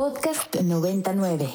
Podcast 0.00 0.56
99. 0.56 1.46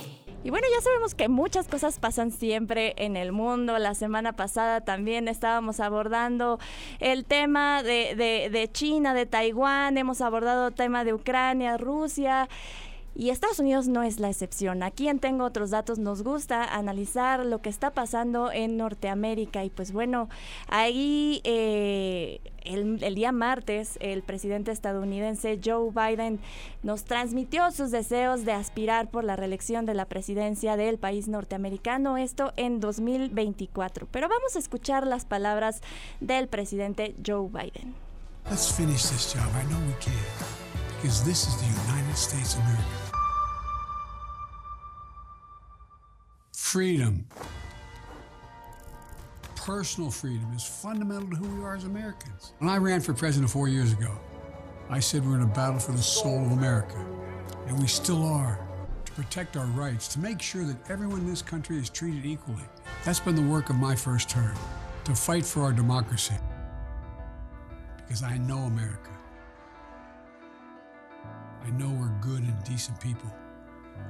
Y 0.43 0.51
bueno, 0.51 0.67
ya 0.71 0.79
sabemos 0.79 1.15
que 1.15 1.29
muchas 1.29 1.67
cosas 1.67 1.97
pasan 1.97 2.29
siempre 2.29 2.93
en 2.97 3.17
el 3.17 3.31
mundo. 3.31 3.79
La 3.79 3.95
semana 3.95 4.33
pasada 4.33 4.81
también 4.81 5.27
estábamos 5.27 5.79
abordando 5.79 6.59
el 6.99 7.25
tema 7.25 7.81
de, 7.81 8.13
de, 8.13 8.51
de 8.51 8.71
China, 8.71 9.15
de 9.15 9.25
Taiwán, 9.25 9.97
hemos 9.97 10.21
abordado 10.21 10.67
el 10.67 10.75
tema 10.75 11.03
de 11.03 11.15
Ucrania, 11.15 11.77
Rusia. 11.77 12.47
Y 13.17 13.29
Estados 13.29 13.59
Unidos 13.59 13.87
no 13.87 14.03
es 14.03 14.19
la 14.19 14.29
excepción. 14.29 14.83
Aquí 14.83 15.07
en 15.07 15.19
Tengo 15.19 15.45
otros 15.45 15.69
datos 15.69 15.97
nos 15.97 16.21
gusta 16.21 16.63
analizar 16.65 17.45
lo 17.45 17.61
que 17.61 17.69
está 17.69 17.91
pasando 17.91 18.51
en 18.51 18.75
Norteamérica. 18.75 19.63
Y 19.63 19.69
pues 19.69 19.93
bueno, 19.93 20.27
ahí 20.67 21.39
eh, 21.45 22.41
el, 22.65 23.15
día 23.15 23.31
martes 23.31 23.97
el 24.01 24.21
presidente 24.21 24.71
estadounidense 24.71 25.59
Joe 25.63 25.91
Biden 25.91 26.41
nos 26.83 27.05
transmitió 27.05 27.71
sus 27.71 27.89
deseos 27.89 28.43
de 28.43 28.51
aspirar 28.51 29.09
por 29.09 29.23
la 29.23 29.37
reelección 29.37 29.85
de 29.85 29.93
la 29.93 30.05
presidencia 30.05 30.75
del 30.75 30.97
país 30.97 31.29
norteamericano, 31.29 32.17
esto 32.17 32.51
en 32.57 32.81
2024. 32.81 34.07
Pero 34.11 34.27
vamos 34.27 34.57
a 34.57 34.59
escuchar 34.59 35.07
las 35.07 35.25
palabras 35.25 35.81
del 36.19 36.49
presidente 36.49 37.15
Joe 37.25 37.47
Biden. 37.47 37.95
Let's 38.49 38.71
finish 38.71 39.09
this 39.09 39.33
job. 39.33 39.49
I 39.55 39.63
know 39.69 39.79
we 39.87 39.93
can. 40.03 40.13
Because 41.01 41.23
this 41.23 41.47
is 41.47 41.55
the 41.57 41.65
United 41.65 42.15
States 42.15 42.55
of. 42.55 43.04
Freedom. 46.75 47.25
Personal 49.55 50.11
freedom 50.11 50.51
is 50.53 50.65
fundamental 50.65 51.29
to 51.29 51.37
who 51.37 51.55
we 51.55 51.63
are 51.63 51.73
as 51.73 51.85
Americans. 51.85 52.51
When 52.57 52.69
I 52.69 52.75
ran 52.75 52.99
for 52.99 53.13
president 53.13 53.49
four 53.49 53.69
years 53.69 53.93
ago, 53.93 54.11
I 54.89 54.99
said 54.99 55.25
we're 55.25 55.35
in 55.35 55.43
a 55.43 55.45
battle 55.45 55.79
for 55.79 55.93
the 55.93 56.01
soul 56.01 56.45
of 56.45 56.51
America. 56.51 56.97
And 57.67 57.79
we 57.79 57.87
still 57.87 58.25
are. 58.25 58.59
To 59.05 59.11
protect 59.13 59.55
our 59.55 59.67
rights, 59.67 60.09
to 60.09 60.19
make 60.19 60.41
sure 60.41 60.65
that 60.65 60.75
everyone 60.91 61.19
in 61.19 61.29
this 61.29 61.41
country 61.41 61.77
is 61.77 61.89
treated 61.89 62.25
equally. 62.25 62.65
That's 63.05 63.21
been 63.21 63.35
the 63.35 63.41
work 63.49 63.69
of 63.69 63.77
my 63.77 63.95
first 63.95 64.29
term. 64.29 64.53
To 65.05 65.15
fight 65.15 65.45
for 65.45 65.61
our 65.61 65.71
democracy. 65.71 66.35
Because 67.95 68.21
I 68.21 68.37
know 68.37 68.57
America. 68.57 69.11
I 71.65 71.69
know 71.69 71.89
we're 71.89 72.11
good 72.19 72.43
and 72.43 72.63
decent 72.65 72.99
people. 72.99 73.33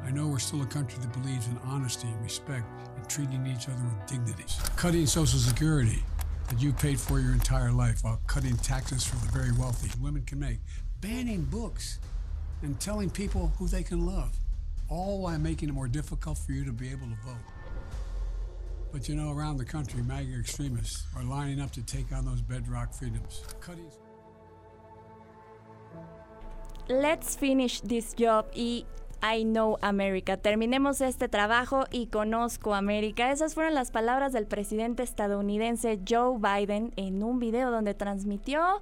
I 0.04 0.12
know 0.12 0.28
we're 0.28 0.40
still 0.40 0.62
a 0.62 0.66
country 0.66 1.00
that 1.02 1.12
believes 1.14 1.48
in 1.48 1.58
honesty 1.66 2.08
and 2.08 2.22
respect 2.22 2.66
and 2.96 3.10
treating 3.10 3.46
each 3.48 3.68
other 3.70 3.84
with 3.84 4.08
dignity. 4.08 4.46
Cutting 4.76 5.06
Social 5.06 5.40
Security 5.40 6.04
that 6.48 6.62
you 6.62 6.74
paid 6.74 7.00
for 7.00 7.20
your 7.20 7.34
entire 7.34 7.72
life 7.72 8.04
while 8.04 8.20
cutting 8.28 8.56
taxes 8.58 9.04
for 9.04 9.16
the 9.26 9.32
very 9.32 9.52
wealthy 9.54 9.90
women 10.02 10.24
can 10.24 10.40
make. 10.40 10.60
Banning 11.02 11.44
books 11.44 12.00
and 12.62 12.80
telling 12.80 13.10
people 13.10 13.52
who 13.58 13.68
they 13.68 13.84
can 13.84 14.06
love, 14.06 14.36
all 14.90 15.22
while 15.22 15.40
making 15.40 15.70
it 15.70 15.74
more 15.74 15.88
difficult 15.88 16.38
for 16.38 16.52
you 16.52 16.64
to 16.66 16.72
be 16.72 16.90
able 16.90 17.08
to 17.08 17.16
vote. 17.26 17.36
But 18.92 19.10
you 19.10 19.16
know, 19.16 19.32
around 19.32 19.58
the 19.58 19.66
country, 19.66 20.02
MAGA 20.02 20.40
extremists 20.40 21.06
are 21.16 21.24
lining 21.24 21.60
up 21.60 21.72
to 21.72 21.82
take 21.82 22.12
on 22.12 22.26
those 22.26 22.42
bedrock 22.42 22.94
freedoms. 22.94 23.44
Cutting 23.60 23.90
Let's 26.88 27.36
finish 27.36 27.82
this 27.82 28.14
job 28.14 28.46
y 28.56 28.84
I 29.28 29.44
know 29.44 29.80
America. 29.82 30.38
Terminemos 30.38 31.02
este 31.02 31.28
trabajo 31.28 31.86
y 31.92 32.08
conozco 32.08 32.76
América. 32.76 33.32
Esas 33.32 33.56
fueron 33.56 33.74
las 33.74 33.90
palabras 33.90 34.34
del 34.34 34.46
presidente 34.46 35.02
estadounidense 35.02 36.00
Joe 36.08 36.38
Biden 36.38 36.94
en 36.96 37.24
un 37.24 37.40
video 37.40 37.72
donde 37.72 37.96
transmitió 37.96 38.82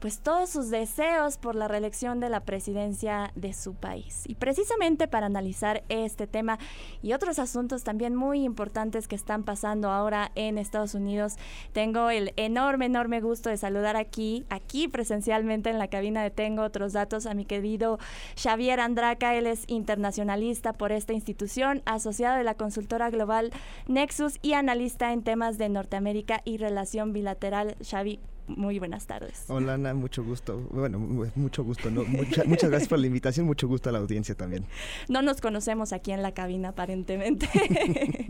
pues 0.00 0.20
todos 0.20 0.50
sus 0.50 0.70
deseos 0.70 1.36
por 1.36 1.54
la 1.54 1.68
reelección 1.68 2.20
de 2.20 2.30
la 2.30 2.40
presidencia 2.40 3.30
de 3.34 3.52
su 3.52 3.74
país. 3.74 4.24
Y 4.26 4.34
precisamente 4.34 5.06
para 5.06 5.26
analizar 5.26 5.84
este 5.88 6.26
tema 6.26 6.58
y 7.02 7.12
otros 7.12 7.38
asuntos 7.38 7.84
también 7.84 8.16
muy 8.16 8.42
importantes 8.42 9.06
que 9.06 9.14
están 9.14 9.44
pasando 9.44 9.90
ahora 9.90 10.32
en 10.34 10.58
Estados 10.58 10.94
Unidos, 10.94 11.36
tengo 11.72 12.10
el 12.10 12.32
enorme, 12.36 12.86
enorme 12.86 13.20
gusto 13.20 13.50
de 13.50 13.56
saludar 13.56 13.96
aquí, 13.96 14.44
aquí 14.48 14.88
presencialmente 14.88 15.70
en 15.70 15.78
la 15.78 15.88
cabina 15.88 16.22
de 16.22 16.30
Tengo 16.30 16.62
otros 16.62 16.92
datos 16.92 17.26
a 17.26 17.34
mi 17.34 17.44
querido 17.44 17.98
Xavier 18.36 18.80
Andraca. 18.80 19.34
Él 19.34 19.46
es 19.46 19.64
internacionalista 19.66 20.72
por 20.72 20.92
esta 20.92 21.12
institución, 21.12 21.82
asociado 21.84 22.38
de 22.38 22.44
la 22.44 22.54
consultora 22.54 23.10
global 23.10 23.52
Nexus 23.86 24.38
y 24.40 24.54
analista 24.54 25.12
en 25.12 25.22
temas 25.22 25.58
de 25.58 25.68
Norteamérica 25.68 26.40
y 26.44 26.56
relación 26.56 27.12
bilateral. 27.12 27.76
Xavi, 27.82 28.20
muy 28.56 28.78
buenas 28.78 29.06
tardes. 29.06 29.44
Hola 29.48 29.74
Ana, 29.74 29.94
mucho 29.94 30.24
gusto. 30.24 30.58
Bueno, 30.70 30.98
mucho 30.98 31.64
gusto. 31.64 31.90
¿no? 31.90 32.04
Mucha, 32.04 32.44
muchas 32.44 32.70
gracias 32.70 32.88
por 32.88 32.98
la 32.98 33.06
invitación, 33.06 33.46
mucho 33.46 33.68
gusto 33.68 33.88
a 33.88 33.92
la 33.92 33.98
audiencia 33.98 34.34
también. 34.34 34.64
No 35.08 35.22
nos 35.22 35.40
conocemos 35.40 35.92
aquí 35.92 36.12
en 36.12 36.22
la 36.22 36.32
cabina 36.32 36.70
aparentemente. 36.70 37.48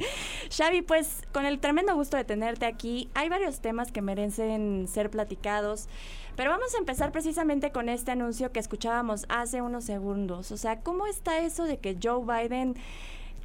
Xavi, 0.51 0.83
pues 0.83 1.23
con 1.33 1.45
el 1.45 1.59
tremendo 1.59 1.95
gusto 1.95 2.17
de 2.17 2.25
tenerte 2.25 2.67
aquí, 2.67 3.09
hay 3.15 3.29
varios 3.29 3.61
temas 3.61 3.93
que 3.93 4.03
merecen 4.03 4.87
ser 4.89 5.11
platicados. 5.11 5.89
Pero 6.37 6.51
vamos 6.51 6.75
a 6.75 6.79
empezar 6.79 7.13
precisamente 7.13 7.71
con 7.71 7.89
este 7.89 8.13
anuncio 8.13 8.51
que 8.53 8.61
escuchábamos 8.61 9.27
hace 9.29 9.61
unos 9.61 9.85
segundos. 9.85 10.53
O 10.53 10.57
sea, 10.57 10.81
¿cómo 10.81 11.07
está 11.07 11.41
eso 11.41 11.65
de 11.65 11.79
que 11.79 11.99
Joe 12.03 12.25
Biden 12.25 12.77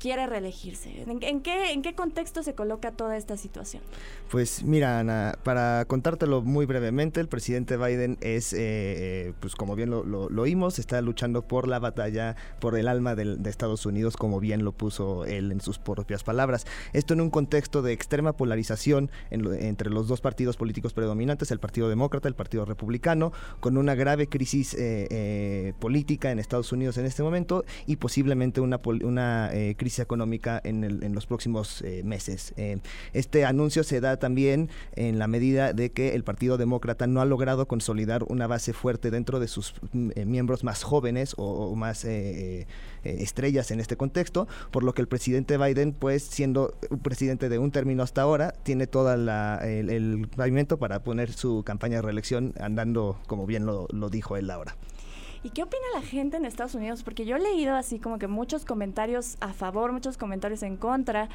quiere 0.05 0.27
reelegirse. 0.27 1.03
¿En, 1.07 1.41
qué, 1.41 1.71
¿En, 1.71 1.81
qué, 1.81 1.95
contexto 1.95 2.43
se 2.43 2.53
coloca 2.53 2.91
toda 2.91 3.17
esta 3.17 3.37
situación? 3.37 3.81
Pues 4.29 4.61
mira, 4.61 4.99
Ana, 4.99 5.35
para 5.41 5.85
contártelo 5.85 6.43
muy 6.43 6.67
brevemente, 6.67 7.19
el 7.19 7.27
presidente 7.27 7.75
Biden 7.75 8.19
es, 8.21 8.53
eh, 8.53 9.33
pues 9.39 9.55
como 9.55 9.75
bien 9.75 9.89
lo, 9.89 10.27
oímos, 10.39 10.77
está 10.77 11.01
luchando 11.01 11.41
por 11.47 11.67
la 11.67 11.79
batalla, 11.79 12.35
por 12.59 12.77
el 12.77 12.87
alma 12.87 13.15
de, 13.15 13.35
de, 13.37 13.49
Estados 13.49 13.87
Unidos, 13.87 14.15
como 14.15 14.39
bien 14.39 14.63
lo 14.63 14.73
puso 14.73 15.25
él 15.25 15.51
en 15.51 15.59
sus 15.59 15.79
propias 15.79 16.23
palabras. 16.23 16.67
Esto 16.93 17.15
en 17.15 17.21
un 17.21 17.31
contexto 17.31 17.81
de 17.81 17.91
extrema 17.91 18.33
polarización 18.33 19.09
entre 19.31 19.89
los 19.89 20.07
dos 20.07 20.21
partidos 20.21 20.55
políticos 20.55 20.93
predominantes, 20.93 21.49
el 21.49 21.59
Partido 21.59 21.89
Demócrata, 21.89 22.27
el 22.27 22.35
Partido 22.35 22.63
Republicano, 22.65 23.33
con 23.59 23.75
una 23.75 23.95
grave 23.95 24.29
crisis 24.29 24.75
eh, 24.75 25.07
eh, 25.09 25.73
política 25.79 26.29
en 26.29 26.37
Estados 26.37 26.71
Unidos 26.71 26.99
en 26.99 27.07
este 27.07 27.23
momento 27.23 27.65
y 27.87 27.95
posiblemente 27.95 28.61
una, 28.61 28.79
una 29.01 29.49
crisis 29.77 29.94
económica 30.03 30.61
en, 30.63 30.83
el, 30.83 31.03
en 31.03 31.13
los 31.13 31.25
próximos 31.25 31.81
eh, 31.81 32.01
meses. 32.03 32.53
Eh, 32.57 32.79
este 33.13 33.45
anuncio 33.45 33.83
se 33.83 34.01
da 34.01 34.17
también 34.17 34.69
en 34.95 35.19
la 35.19 35.27
medida 35.27 35.73
de 35.73 35.91
que 35.91 36.15
el 36.15 36.23
Partido 36.23 36.57
Demócrata 36.57 37.07
no 37.07 37.21
ha 37.21 37.25
logrado 37.25 37.67
consolidar 37.67 38.23
una 38.27 38.47
base 38.47 38.73
fuerte 38.73 39.11
dentro 39.11 39.39
de 39.39 39.47
sus 39.47 39.73
eh, 40.15 40.25
miembros 40.25 40.63
más 40.63 40.83
jóvenes 40.83 41.35
o, 41.37 41.75
más 41.75 42.05
estrellas 43.03 43.69
en 43.71 43.79
este 43.79 43.97
contexto, 43.97 44.47
por 44.71 44.83
lo 44.83 44.93
que 44.93 45.01
el 45.01 45.07
presidente 45.07 45.57
Biden, 45.57 45.93
pues 45.93 46.23
siendo 46.23 46.73
presidente 47.01 47.49
de 47.49 47.59
un 47.59 47.71
término 47.71 48.03
hasta 48.03 48.21
ahora, 48.21 48.53
tiene 48.63 48.87
todo 48.87 49.13
el, 49.13 49.27
el 49.89 50.27
pavimento 50.35 50.77
para 50.77 51.03
poner 51.03 51.33
su 51.33 51.63
campaña 51.63 51.97
de 51.97 52.01
reelección 52.03 52.53
andando 52.59 53.19
como 53.27 53.45
bien 53.45 53.65
lo 53.65 54.09
dijo 54.09 54.37
él 54.37 54.49
ahora. 54.49 54.75
¿Y 55.45 55.51
qué 55.51 55.61
opina 55.61 55.83
la 55.93 56.01
gente 56.01 56.37
en 56.37 56.45
Estados 56.45 56.73
Unidos? 56.73 57.03
Porque 57.03 57.23
yo 57.23 57.35
he 57.35 57.39
leído 57.39 57.75
así 57.75 57.99
como 57.99 58.17
que 58.17 58.27
muchos 58.27 58.65
comentarios 58.65 59.37
a 59.41 59.53
favor, 59.53 59.91
muchos 59.91 60.17
comentarios 60.17 60.63
en 60.63 60.75
contra. 60.75 61.29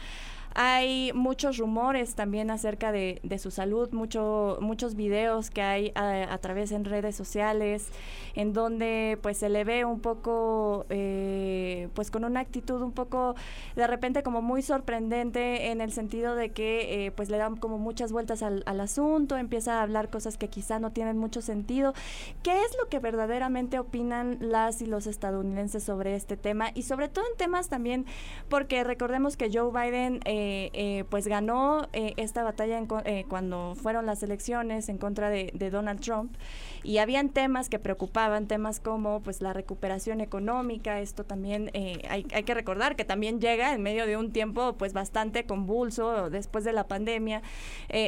Hay 0.54 1.12
muchos 1.14 1.58
rumores 1.58 2.14
también 2.16 2.50
acerca 2.50 2.90
de, 2.90 3.20
de 3.22 3.38
su 3.38 3.52
salud, 3.52 3.92
mucho, 3.92 4.58
muchos 4.60 4.96
videos 4.96 5.48
que 5.48 5.62
hay 5.62 5.92
a, 5.94 6.36
través 6.38 6.72
en 6.72 6.84
redes 6.84 7.14
sociales, 7.14 7.88
en 8.34 8.52
donde 8.52 9.18
pues 9.22 9.36
se 9.38 9.48
le 9.48 9.62
ve 9.62 9.84
un 9.84 10.00
poco, 10.00 10.86
eh, 10.90 11.88
pues 11.94 12.10
con 12.10 12.24
una 12.24 12.40
actitud 12.40 12.82
un 12.82 12.90
poco 12.90 13.36
de 13.76 13.86
repente 13.86 14.22
como 14.24 14.42
muy 14.42 14.62
sorprendente 14.62 15.70
en 15.70 15.80
el 15.80 15.92
sentido 15.92 16.34
de 16.34 16.50
que 16.50 17.06
eh, 17.06 17.12
pues 17.12 17.30
le 17.30 17.38
dan 17.38 17.56
como 17.56 17.78
muchas 17.78 18.10
vueltas 18.10 18.42
al, 18.42 18.64
al, 18.66 18.80
asunto, 18.80 19.36
empieza 19.36 19.78
a 19.78 19.82
hablar 19.82 20.10
cosas 20.10 20.36
que 20.36 20.48
quizá 20.48 20.80
no 20.80 20.90
tienen 20.90 21.16
mucho 21.16 21.42
sentido. 21.42 21.94
¿Qué 22.42 22.60
es 22.62 22.76
lo 22.82 22.88
que 22.88 22.98
verdaderamente 22.98 23.78
opinan 23.78 24.38
las 24.40 24.82
y 24.82 24.86
los 24.86 25.06
estadounidenses 25.06 25.84
sobre 25.84 26.16
este 26.16 26.36
tema? 26.36 26.70
Y 26.74 26.82
sobre 26.82 27.08
todo 27.08 27.24
en 27.30 27.36
temas 27.36 27.68
también, 27.68 28.04
porque 28.48 28.82
recordemos 28.82 29.36
que 29.36 29.48
Joe 29.52 29.70
Biden... 29.70 30.20
Eh, 30.24 30.39
eh, 30.40 30.70
eh, 30.72 31.04
pues 31.10 31.26
ganó 31.26 31.86
eh, 31.92 32.14
esta 32.16 32.42
batalla 32.42 32.78
en, 32.78 32.88
eh, 33.04 33.26
cuando 33.28 33.74
fueron 33.74 34.06
las 34.06 34.22
elecciones 34.22 34.88
en 34.88 34.96
contra 34.96 35.28
de, 35.28 35.50
Donald 35.70 36.00
Trump 36.00 36.34
y 36.82 36.96
habían 36.98 37.28
temas 37.28 37.68
que 37.68 37.78
preocupaban, 37.78 38.46
temas 38.46 38.80
como 38.80 39.20
pues 39.20 39.42
la 39.42 39.52
recuperación 39.52 40.22
económica, 40.22 41.00
esto 41.00 41.24
también 41.24 41.70
hay, 41.74 42.26
hay, 42.32 42.42
que 42.44 42.54
recordar 42.54 42.96
que 42.96 43.04
también 43.04 43.40
llega 43.40 43.74
en 43.74 43.82
medio 43.82 44.06
de 44.06 44.16
un 44.16 44.32
tiempo 44.32 44.72
pues 44.78 44.94
bastante 44.94 45.44
convulso 45.44 46.30
después 46.30 46.64
de 46.64 46.72
la 46.72 46.88
pandemia. 46.88 47.42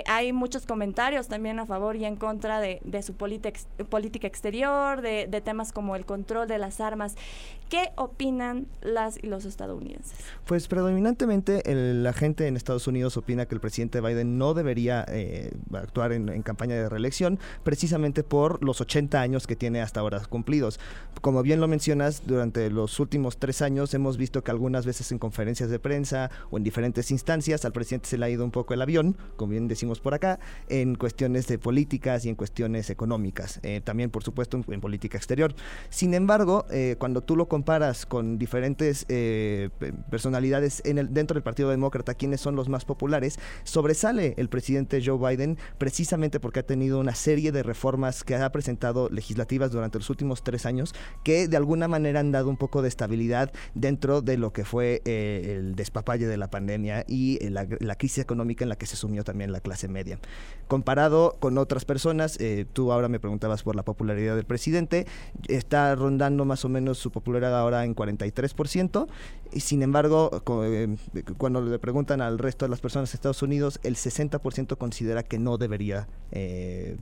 hay 0.07 0.33
muchos 0.33 0.65
comentarios 0.67 1.29
también 1.29 1.59
a 1.59 1.67
favor 1.67 1.97
y 1.97 2.07
en 2.07 2.17
contra 2.17 2.61
de, 2.61 2.81
de 2.85 3.03
su 3.03 3.15
política 3.15 4.27
exterior, 4.27 5.03
de, 5.03 5.27
de 5.27 5.41
temas 5.43 5.73
como 5.73 5.95
el 5.95 6.07
control 6.07 6.49
de 6.49 6.57
las 6.57 6.81
armas. 6.81 7.15
¿Qué 7.73 7.91
opinan 7.97 8.67
las 8.83 9.17
y 9.17 9.29
los 9.29 9.47
estadounidenses? 9.47 10.13
Pues 10.45 10.69
predominantemente 10.69 11.63
la 11.75 12.13
gente 12.13 12.47
en 12.47 12.59
Estados 12.59 12.87
Unidos 12.87 13.17
opina 13.17 13.47
que 13.47 13.55
el 13.55 13.63
presidente 13.63 14.03
Biden 14.03 14.37
no 14.37 14.53
debería 14.53 15.07
eh, 15.09 15.53
actuar 15.73 16.13
en, 16.13 16.43
campaña 16.43 16.75
de 16.75 16.91
reelección 16.91 17.39
precisamente 17.63 18.25
por 18.25 18.63
los 18.63 18.83
80 18.83 19.19
años 19.19 19.47
que 19.47 19.57
tiene 19.57 19.81
hasta 19.81 20.01
ahora 20.01 20.21
cumplidos. 20.27 20.79
Como 21.23 21.43
bien 21.43 21.63
lo 21.63 21.69
mencionas, 21.69 22.27
durante 22.27 22.69
los 22.69 23.01
últimos 23.01 23.39
tres 23.39 23.63
años 23.63 23.95
hemos 23.95 24.19
visto 24.19 24.45
que 24.45 24.51
algunas 24.51 24.85
veces 24.85 25.11
en 25.11 25.19
conferencias 25.19 25.71
de 25.71 25.79
prensa 25.79 26.31
o 26.51 26.59
en 26.59 26.65
diferentes 26.65 27.11
instancias 27.11 27.65
al 27.65 27.73
presidente 27.73 28.07
se 28.07 28.19
le 28.19 28.27
ha 28.27 28.29
ido 28.29 28.45
un 28.45 28.51
poco 28.51 28.75
el 28.75 28.83
avión, 28.83 29.17
como 29.37 29.53
bien 29.53 29.67
decimos 29.67 29.99
por 29.99 30.13
acá, 30.13 30.41
en 30.69 30.95
cuestiones 30.95 31.47
de 31.47 31.59
políticas 31.59 32.27
y 32.27 32.29
en 32.29 32.35
cuestiones 32.35 32.91
económicas, 32.91 33.61
eh, 33.63 33.81
también 33.83 34.11
por 34.11 34.25
supuesto 34.25 34.61
en, 34.69 34.81
política 34.83 35.17
exterior. 35.17 35.55
Sin 35.89 36.13
embargo, 36.13 36.67
eh, 36.71 36.97
cuando 36.99 37.23
tú 37.23 37.35
lo 37.35 37.49
comparas 37.63 38.07
con 38.07 38.39
diferentes 38.39 39.07
eh, 39.09 39.71
personalidades 40.11 40.83
en 40.85 40.99
el, 40.99 41.15
dentro 41.15 41.35
del 41.35 41.45
Partido 41.45 41.71
Demócrata, 41.71 42.15
quienes 42.15 42.41
son 42.41 42.57
los 42.57 42.69
más 42.69 42.85
populares, 42.85 43.39
sobresale 43.63 44.35
el 44.37 44.49
presidente 44.49 45.01
Joe 45.01 45.17
Biden 45.17 45.59
precisamente 45.79 46.41
porque 46.41 46.59
ha 46.59 46.67
tenido 46.67 46.99
una 46.99 47.15
serie 47.15 47.53
de 47.53 47.63
reformas 47.63 48.25
que 48.25 48.35
ha 48.35 48.51
presentado 48.51 49.09
legislativas 49.11 49.71
durante 49.71 49.99
los 49.99 50.11
últimos 50.11 50.43
tres 50.43 50.67
años 50.67 50.93
que 51.23 51.47
de 51.47 51.57
alguna 51.57 51.87
manera 51.87 52.19
han 52.19 52.33
dado 52.33 52.51
un 52.51 52.57
poco 52.57 52.83
de 52.83 52.89
estabilidad 52.89 53.53
dentro 53.75 54.23
de 54.23 54.39
lo 54.39 54.53
que 54.53 54.65
fue 54.65 55.01
eh, 55.05 55.59
el 55.59 55.77
despapalle 55.77 56.27
de 56.27 56.39
la 56.39 56.51
pandemia 56.51 57.05
y 57.07 57.39
eh, 57.47 57.51
la, 57.51 57.95
crisis 57.95 58.19
económica 58.19 58.65
en 58.65 58.71
la 58.71 58.77
que 58.77 58.87
se 58.87 58.97
sumió 58.97 59.23
también 59.23 59.53
la 59.53 59.61
clase 59.61 59.87
media. 59.87 60.19
Comparado 60.67 61.37
con 61.39 61.59
otras 61.59 61.85
personas, 61.85 62.41
tú 62.73 62.91
ahora 62.91 63.07
me 63.07 63.21
preguntabas 63.21 63.63
por 63.63 63.77
la 63.77 63.85
popularidad 63.85 64.35
del 64.35 64.47
presidente, 64.47 65.07
está 65.47 65.95
rondando 65.95 66.45
más 66.45 66.65
o 66.65 66.69
menos 66.69 66.99
su 66.99 67.13
popularidad 67.13 67.52
ahora 67.59 67.85
en 67.85 67.95
43%, 67.95 69.07
y 69.53 69.61
sin 69.61 69.83
embargo, 69.83 70.31
eh, 70.65 70.97
cuando 71.39 71.61
le 71.61 71.79
preguntan 71.79 72.21
al 72.21 72.39
resto 72.39 72.65
de 72.65 72.71
las 72.71 72.81
personas 72.81 73.13
de 73.13 73.17
Estados 73.17 73.43
Unidos, 73.43 73.81
el 73.83 73.97
60% 73.97 74.77
considera 74.79 75.23
que 75.23 75.39
no 75.39 75.59
debería 75.59 76.09
eh, 76.31 76.97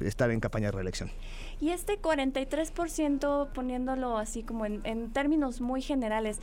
estar 0.00 0.30
en 0.30 0.40
campaña 0.40 0.68
de 0.68 0.72
reelección. 0.72 1.10
Y 1.60 1.70
este 1.70 2.00
43%, 2.00 3.48
poniéndolo 3.52 4.18
así 4.18 4.42
como 4.42 4.66
en, 4.66 4.80
en 4.84 5.12
términos 5.12 5.60
muy 5.60 5.82
generales, 5.82 6.40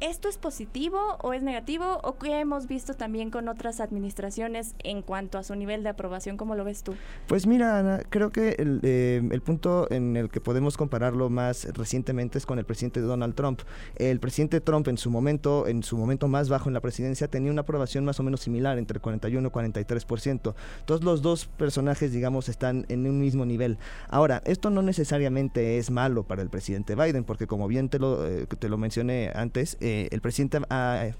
¿Esto 0.00 0.28
es 0.28 0.38
positivo 0.38 1.16
o 1.22 1.32
es 1.32 1.42
negativo 1.42 1.98
o 2.04 2.18
qué 2.18 2.38
hemos 2.38 2.68
visto 2.68 2.94
también 2.94 3.32
con 3.32 3.48
otras 3.48 3.80
administraciones 3.80 4.76
en 4.84 5.02
cuanto 5.02 5.38
a 5.38 5.42
su 5.42 5.56
nivel 5.56 5.82
de 5.82 5.88
aprobación? 5.88 6.36
¿Cómo 6.36 6.54
lo 6.54 6.62
ves 6.62 6.84
tú? 6.84 6.94
Pues 7.26 7.48
mira, 7.48 7.80
Ana, 7.80 8.02
creo 8.08 8.30
que 8.30 8.50
el, 8.60 8.78
eh, 8.84 9.20
el 9.32 9.40
punto 9.40 9.90
en 9.90 10.16
el 10.16 10.30
que 10.30 10.40
podemos 10.40 10.76
compararlo 10.76 11.30
más 11.30 11.64
recientemente 11.74 12.38
es 12.38 12.46
con 12.46 12.60
el 12.60 12.64
presidente 12.64 13.00
Donald 13.00 13.34
Trump. 13.34 13.62
El 13.96 14.20
presidente 14.20 14.60
Trump 14.60 14.86
en 14.86 14.98
su 14.98 15.10
momento, 15.10 15.66
en 15.66 15.82
su 15.82 15.96
momento 15.96 16.28
más 16.28 16.48
bajo 16.48 16.70
en 16.70 16.74
la 16.74 16.80
presidencia, 16.80 17.26
tenía 17.26 17.50
una 17.50 17.62
aprobación 17.62 18.04
más 18.04 18.20
o 18.20 18.22
menos 18.22 18.40
similar, 18.40 18.78
entre 18.78 19.00
41 19.00 19.48
y 19.48 19.50
43%. 19.50 20.54
Todos 20.84 21.02
los 21.02 21.22
dos 21.22 21.46
personajes, 21.46 22.12
digamos, 22.12 22.48
están 22.48 22.86
en 22.88 23.04
un 23.04 23.18
mismo 23.20 23.44
nivel. 23.44 23.78
Ahora, 24.08 24.42
esto 24.44 24.70
no 24.70 24.82
necesariamente 24.82 25.78
es 25.78 25.90
malo 25.90 26.22
para 26.22 26.42
el 26.42 26.50
presidente 26.50 26.94
Biden, 26.94 27.24
porque 27.24 27.48
como 27.48 27.66
bien 27.66 27.88
te 27.88 27.98
lo, 27.98 28.24
eh, 28.24 28.46
te 28.46 28.68
lo 28.68 28.78
mencioné 28.78 29.32
antes, 29.34 29.76
eh, 29.88 30.08
el 30.10 30.20
presidente 30.20 30.60
ha, 30.68 31.10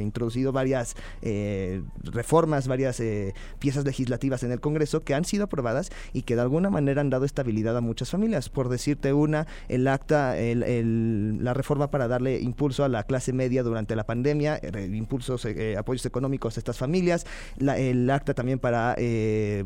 introducido 0.00 0.50
varias 0.52 0.96
eh, 1.22 1.82
reformas, 2.02 2.66
varias 2.66 2.98
eh, 2.98 3.32
piezas 3.60 3.84
legislativas 3.84 4.42
en 4.42 4.50
el 4.50 4.60
Congreso 4.60 5.04
que 5.04 5.14
han 5.14 5.24
sido 5.24 5.44
aprobadas 5.44 5.90
y 6.12 6.22
que 6.22 6.34
de 6.34 6.42
alguna 6.42 6.68
manera 6.68 7.00
han 7.00 7.10
dado 7.10 7.24
estabilidad 7.24 7.76
a 7.76 7.80
muchas 7.80 8.10
familias. 8.10 8.48
Por 8.48 8.68
decirte 8.68 9.12
una, 9.12 9.46
el 9.68 9.86
acta, 9.86 10.34
la 10.36 11.54
reforma 11.54 11.90
para 11.90 12.08
darle 12.08 12.40
impulso 12.40 12.82
a 12.82 12.88
la 12.88 13.04
clase 13.04 13.32
media 13.32 13.62
durante 13.62 13.94
la 13.94 14.04
pandemia, 14.04 14.60
impulsos, 14.92 15.46
apoyos 15.78 16.04
económicos 16.06 16.56
a 16.56 16.60
estas 16.60 16.78
familias, 16.78 17.26
el 17.58 18.10
acta 18.10 18.34
también 18.34 18.58
para 18.58 18.96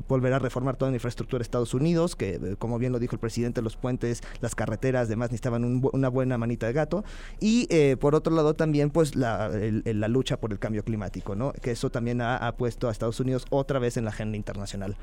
volver 0.08 0.32
a 0.34 0.38
reformar 0.38 0.76
toda 0.76 0.90
la 0.90 0.96
infraestructura 0.96 1.38
de 1.38 1.44
Estados 1.44 1.72
Unidos, 1.72 2.16
que 2.16 2.56
como 2.58 2.78
bien 2.78 2.92
lo 2.92 2.98
dijo 2.98 3.14
el 3.14 3.20
presidente, 3.20 3.62
los 3.62 3.76
puentes, 3.76 4.22
las 4.40 4.54
carreteras, 4.54 5.08
demás 5.08 5.30
necesitaban 5.30 5.82
una 5.92 6.08
buena 6.08 6.36
manita 6.36 6.66
de 6.66 6.72
gato, 6.74 7.04
y 7.40 7.66
por 7.96 8.14
otro 8.14 8.34
lado 8.34 8.54
también 8.54 8.90
pues 8.90 9.16
la, 9.16 9.50
la, 9.50 10.08
lucha 10.08 10.38
por 10.38 10.52
el 10.52 10.58
cambio 10.58 10.84
climático, 10.84 11.34
¿no? 11.34 11.52
Que 11.52 11.72
eso 11.72 11.90
también 11.90 12.20
ha 12.20 12.52
puesto 12.56 12.88
a 12.88 12.92
Estados 12.92 13.20
Unidos 13.20 13.44
otra 13.50 13.78
vez 13.78 13.96
en 13.96 14.04
la 14.04 14.10
agenda 14.10 14.36
internacional. 14.36 14.96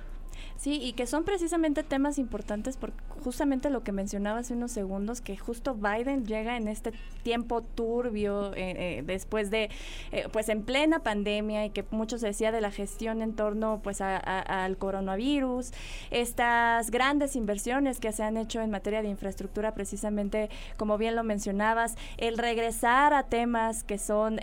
Sí, 0.62 0.80
y 0.80 0.94
que 0.94 1.08
son 1.08 1.24
precisamente 1.24 1.82
temas 1.82 2.20
importantes 2.20 2.78
por 2.78 2.94
justamente 3.24 3.70
lo 3.70 3.84
que 3.84 3.92
mencionaba 3.92 4.40
hace 4.40 4.54
unos 4.54 4.72
segundos, 4.72 5.22
que 5.22 5.38
justo 5.38 5.76
Biden 5.76 6.26
llega 6.26 6.58
en 6.58 6.68
este 6.68 6.92
tiempo 7.24 7.62
turbio, 7.62 8.54
eh, 8.54 8.98
eh, 8.98 9.04
después 9.06 9.50
de, 9.52 9.70
eh, 10.12 10.28
pues 10.32 10.50
en 10.50 10.64
plena 10.64 11.00
pandemia 11.00 11.66
y 11.66 11.70
que 11.70 11.86
mucho 11.92 12.18
se 12.18 12.28
decía 12.28 12.52
de 12.52 12.62
la 12.62 12.72
gestión 12.72 13.22
en 13.22 13.36
torno 13.36 13.80
pues 13.84 14.02
al 14.02 14.78
coronavirus, 14.78 15.72
estas 16.10 16.92
grandes 16.92 17.36
inversiones 17.36 18.00
que 18.00 18.12
se 18.12 18.24
han 18.24 18.38
hecho 18.38 18.62
en 18.62 18.72
materia 18.72 19.02
de 19.02 19.10
infraestructura 19.10 19.74
precisamente, 19.74 20.50
como 20.78 20.98
bien 20.98 21.16
lo 21.16 21.24
mencionabas, 21.24 21.96
el 22.18 22.38
regresar 22.38 23.14
a 23.14 23.24
temas 23.24 23.84
que 23.84 23.98
son 23.98 24.40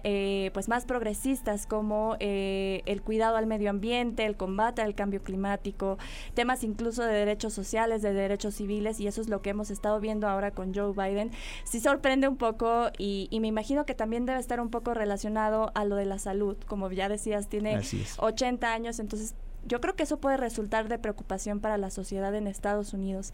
pues 0.52 0.68
más 0.68 0.84
progresistas 0.84 1.66
como 1.66 2.16
el 2.20 3.02
cuidado 3.02 3.36
al 3.36 3.46
medio 3.46 3.70
ambiente, 3.70 4.24
el 4.24 4.36
combate 4.36 4.82
al 4.82 4.94
cambio 4.94 5.22
climático, 5.22 5.98
temas 6.34 6.64
incluso 6.64 7.02
de 7.02 7.12
derechos 7.12 7.52
sociales, 7.52 8.02
de 8.02 8.12
derechos 8.12 8.54
civiles, 8.54 9.00
y 9.00 9.06
eso 9.06 9.20
es 9.20 9.28
lo 9.28 9.42
que 9.42 9.50
hemos 9.50 9.70
estado 9.70 10.00
viendo 10.00 10.28
ahora 10.28 10.50
con 10.50 10.74
Joe 10.74 10.92
Biden. 10.92 11.30
Sí 11.64 11.80
sorprende 11.80 12.28
un 12.28 12.36
poco 12.36 12.90
y, 12.98 13.28
me 13.40 13.48
imagino 13.48 13.86
que 13.86 13.94
también 13.94 14.26
debe 14.26 14.40
estar 14.40 14.60
un 14.60 14.70
poco 14.70 14.94
relacionado 14.94 15.70
a 15.74 15.84
lo 15.84 15.96
de 15.96 16.06
la 16.06 16.18
salud. 16.18 16.56
Como 16.66 16.90
ya 16.90 17.08
decías, 17.08 17.48
tiene 17.48 17.80
80 18.18 18.72
años, 18.72 18.98
entonces 18.98 19.34
yo 19.68 19.80
creo 19.80 19.94
que 19.94 20.04
eso 20.04 20.18
puede 20.18 20.36
resultar 20.36 20.88
de 20.88 20.98
preocupación 20.98 21.60
para 21.60 21.78
la 21.78 21.90
sociedad 21.90 22.34
en 22.34 22.46
Estados 22.46 22.92
Unidos. 22.92 23.32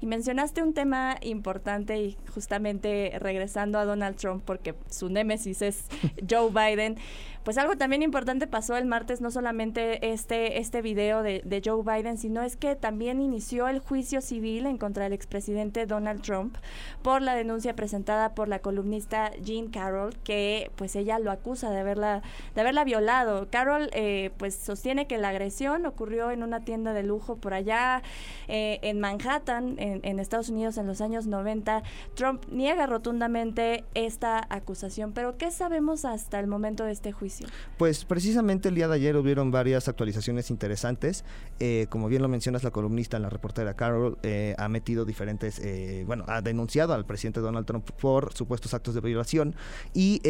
Y 0.00 0.06
mencionaste 0.06 0.62
un 0.62 0.74
tema 0.74 1.16
importante 1.22 1.98
y 1.98 2.16
justamente 2.34 3.12
regresando 3.18 3.78
a 3.78 3.84
Donald 3.84 4.16
Trump, 4.16 4.42
porque 4.44 4.74
su 4.90 5.08
némesis 5.08 5.62
es 5.62 5.84
Joe 6.30 6.50
Biden, 6.50 6.96
pues 7.46 7.58
algo 7.58 7.76
también 7.76 8.02
importante 8.02 8.48
pasó 8.48 8.76
el 8.76 8.86
martes, 8.86 9.20
no 9.20 9.30
solamente 9.30 10.12
este, 10.12 10.58
este 10.58 10.82
video 10.82 11.22
de, 11.22 11.62
Joe 11.64 11.84
Biden, 11.84 12.18
sino 12.18 12.42
es 12.42 12.56
que 12.56 12.74
también 12.74 13.20
inició 13.20 13.68
el 13.68 13.78
juicio 13.78 14.20
civil 14.20 14.66
en 14.66 14.78
contra 14.78 15.04
del 15.04 15.12
expresidente 15.12 15.86
Donald 15.86 16.22
Trump 16.22 16.56
por 17.02 17.22
la 17.22 17.36
denuncia 17.36 17.76
presentada 17.76 18.34
por 18.34 18.48
la 18.48 18.58
columnista 18.58 19.30
Jean 19.36 19.68
Carroll, 19.68 20.16
que 20.24 20.72
pues 20.74 20.96
ella 20.96 21.20
lo 21.20 21.30
acusa 21.30 21.70
de 21.70 21.78
haberla, 21.78 22.22
de 22.56 22.62
haberla 22.62 22.82
violado. 22.82 23.46
Carroll 23.48 23.90
eh, 23.92 24.32
pues 24.38 24.56
sostiene 24.56 25.06
que 25.06 25.16
la 25.16 25.28
agresión 25.28 25.86
ocurrió 25.86 26.32
en 26.32 26.42
una 26.42 26.64
tienda 26.64 26.94
de 26.94 27.04
lujo 27.04 27.36
por 27.36 27.54
allá 27.54 28.02
eh, 28.48 28.80
en 28.82 28.98
Manhattan, 28.98 29.76
en, 29.78 30.00
en 30.02 30.18
Estados 30.18 30.48
Unidos 30.48 30.78
en 30.78 30.88
los 30.88 31.00
años 31.00 31.28
90. 31.28 31.84
Trump 32.14 32.42
niega 32.50 32.86
rotundamente 32.86 33.84
esta 33.94 34.44
acusación, 34.50 35.12
pero 35.12 35.38
¿qué 35.38 35.52
sabemos 35.52 36.04
hasta 36.04 36.40
el 36.40 36.48
momento 36.48 36.82
de 36.82 36.90
este 36.90 37.12
juicio? 37.12 37.35
Pues 37.76 38.04
precisamente 38.04 38.68
el 38.68 38.74
día 38.74 38.88
de 38.88 38.94
ayer 38.94 39.16
hubieron 39.16 39.50
varias 39.50 39.88
actualizaciones 39.88 40.50
interesantes. 40.50 41.24
Eh, 41.60 41.86
como 41.90 42.08
bien 42.08 42.22
lo 42.22 42.28
mencionas, 42.28 42.64
la 42.64 42.70
columnista, 42.70 43.18
la 43.18 43.30
reportera 43.30 43.74
Carol, 43.74 44.18
eh, 44.22 44.54
ha 44.58 44.68
metido 44.68 45.04
diferentes, 45.04 45.58
eh, 45.58 46.04
bueno, 46.06 46.24
ha 46.28 46.42
denunciado 46.42 46.94
al 46.94 47.06
presidente 47.06 47.40
Donald 47.40 47.66
Trump 47.66 47.90
por 48.00 48.32
supuestos 48.34 48.74
actos 48.74 48.94
de 48.94 49.00
violación 49.00 49.54
y 49.94 50.20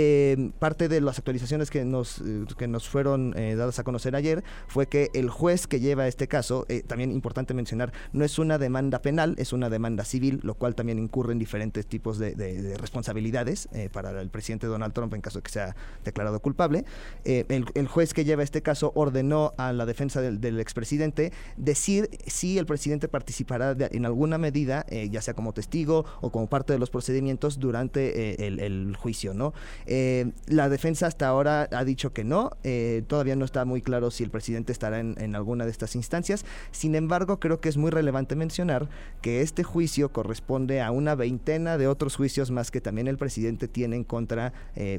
parte 0.58 0.88
de 0.88 1.00
las 1.00 1.18
actualizaciones 1.18 1.70
que 1.70 1.84
nos, 1.84 2.22
que 2.58 2.68
nos 2.68 2.88
fueron 2.88 3.30
dadas 3.30 3.78
a 3.78 3.84
conocer 3.84 4.14
ayer 4.16 4.44
fue 4.66 4.86
que 4.88 5.10
el 5.14 5.30
juez 5.30 5.66
que 5.66 5.80
lleva 5.80 6.06
este 6.08 6.28
caso, 6.28 6.66
también 6.86 7.12
importante 7.12 7.54
mencionar, 7.54 7.92
no 8.12 8.24
es 8.24 8.38
una 8.38 8.58
demanda 8.58 9.00
penal, 9.02 9.34
es 9.38 9.52
una 9.52 9.70
demanda 9.70 10.04
civil, 10.04 10.40
lo 10.42 10.54
cual 10.54 10.74
también 10.74 10.98
incurre 10.98 11.32
en 11.32 11.38
diferentes 11.38 11.86
tipos 11.86 12.18
de, 12.18 12.34
de 12.34 12.76
responsabilidades 12.76 13.68
para 13.92 14.20
el 14.20 14.30
presidente 14.30 14.66
Donald 14.66 14.92
Trump 14.92 15.14
en 15.14 15.20
caso 15.20 15.38
de 15.38 15.42
que 15.42 15.50
sea 15.50 15.76
declarado 16.04 16.40
culpable. 16.40 16.84
Eh, 17.26 17.44
el, 17.74 17.88
juez 17.88 18.14
que 18.14 18.24
lleva 18.24 18.44
este 18.44 18.62
caso 18.62 18.92
ordenó 18.94 19.52
a 19.56 19.72
la 19.72 19.84
defensa 19.84 20.20
del, 20.20 20.60
expresidente 20.60 21.32
decir 21.56 22.08
si 22.26 22.56
el 22.56 22.66
presidente 22.66 23.08
participará 23.08 23.76
en 23.78 24.06
alguna 24.06 24.38
medida, 24.38 24.86
eh, 24.88 25.08
ya 25.10 25.20
sea 25.20 25.34
como 25.34 25.52
testigo 25.52 26.04
o 26.20 26.30
como 26.30 26.46
parte 26.46 26.72
de 26.72 26.78
los 26.78 26.88
procedimientos 26.88 27.58
durante 27.58 28.44
eh, 28.44 28.46
el, 28.46 28.96
juicio. 28.96 29.34
¿no? 29.34 29.52
la 30.46 30.68
defensa 30.68 31.06
hasta 31.06 31.26
ahora 31.26 31.68
ha 31.72 31.84
dicho 31.84 32.12
que 32.12 32.24
no, 32.24 32.50
todavía 33.08 33.34
no 33.34 33.44
está 33.44 33.64
muy 33.64 33.82
claro 33.82 34.10
si 34.10 34.22
el 34.22 34.30
presidente 34.30 34.72
estará 34.72 35.00
en, 35.00 35.16
en 35.18 35.34
alguna 35.34 35.64
de 35.64 35.70
estas 35.70 35.96
instancias. 35.96 36.44
Sin 36.70 36.94
embargo, 36.94 37.40
creo 37.40 37.60
que 37.60 37.68
es 37.68 37.76
muy 37.76 37.90
relevante 37.90 38.36
mencionar 38.36 38.88
que 39.20 39.42
este 39.42 39.64
juicio 39.64 40.12
corresponde 40.12 40.80
a 40.80 40.90
una 40.92 41.14
veintena 41.14 41.78
de 41.78 41.88
otros 41.88 42.16
juicios 42.16 42.50
más 42.50 42.70
que 42.70 42.80
también 42.80 43.08
el 43.08 43.16
presidente 43.16 43.68
tiene 43.68 43.96
en 43.96 44.04
contra 44.04 44.52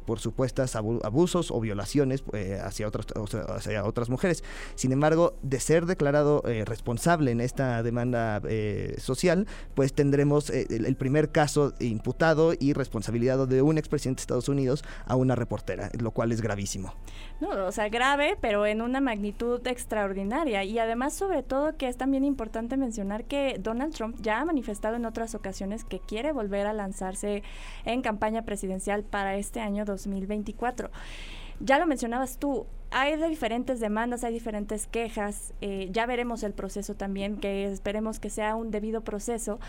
por 0.05 0.19
supuestas 0.19 0.75
abusos 0.75 1.51
o 1.51 1.59
violaciones 1.59 1.86
eh, 1.95 2.59
hacia, 2.63 2.87
otras, 2.87 3.05
hacia 3.49 3.83
otras 3.85 4.09
mujeres. 4.09 4.43
Sin 4.75 4.91
embargo, 4.91 5.35
de 5.41 5.59
ser 5.59 5.85
declarado 5.85 6.43
eh, 6.47 6.65
responsable 6.65 7.31
en 7.31 7.41
esta 7.41 7.83
demanda 7.83 8.41
social, 8.97 9.47
pues 9.75 9.93
tendremos 9.93 10.49
el, 10.49 10.95
primer 10.95 11.31
caso 11.31 11.73
imputado 11.79 12.53
y 12.57 12.73
responsabilidad 12.73 13.47
de 13.47 13.61
un 13.61 13.77
expresidente 13.77 14.19
de 14.19 14.23
Estados 14.23 14.49
Unidos 14.49 14.83
a 15.05 15.15
una 15.15 15.35
reportera, 15.35 15.89
lo 15.99 16.11
cual 16.11 16.31
es 16.31 16.41
gravísimo. 16.41 16.93
No, 17.39 17.49
o 17.49 17.71
sea, 17.71 17.89
grave, 17.89 18.37
pero 18.41 18.65
en 18.65 18.81
una 18.81 18.99
magnitud 18.99 19.65
extraordinaria. 19.67 20.63
Y 20.63 20.79
además, 20.79 21.13
sobre 21.13 21.43
todo, 21.43 21.77
que 21.77 21.87
es 21.87 21.97
también 21.97 22.25
importante 22.25 22.77
mencionar 22.77 23.25
que 23.25 23.57
Donald 23.59 23.93
Trump 23.93 24.17
ya 24.21 24.39
ha 24.39 24.45
manifestado 24.45 24.95
en 24.95 25.05
otras 25.05 25.35
ocasiones 25.35 25.83
que 25.83 25.99
quiere 25.99 26.31
volver 26.31 26.65
a 26.67 26.73
lanzarse 26.73 27.43
en 27.85 28.01
campaña 28.01 28.43
presidencial 28.43 29.03
para 29.03 29.35
este 29.35 29.59
año 29.59 29.85
2024. 29.85 30.89
Ya 31.59 31.79
lo 31.79 31.87
mencionabas 31.87 32.37
tú, 32.37 32.65
hay 32.91 33.17
diferentes 33.29 33.79
demandas, 33.79 34.23
hay 34.23 34.33
diferentes 34.33 34.87
quejas, 34.87 35.53
eh, 35.61 35.89
ya 35.91 36.05
veremos 36.05 36.43
el 36.43 36.53
proceso 36.53 36.95
también, 36.95 37.37
que 37.37 37.65
esperemos 37.65 38.19
que 38.19 38.29
sea 38.29 38.55
un 38.55 38.71
debido 38.71 39.01
proceso, 39.01 39.59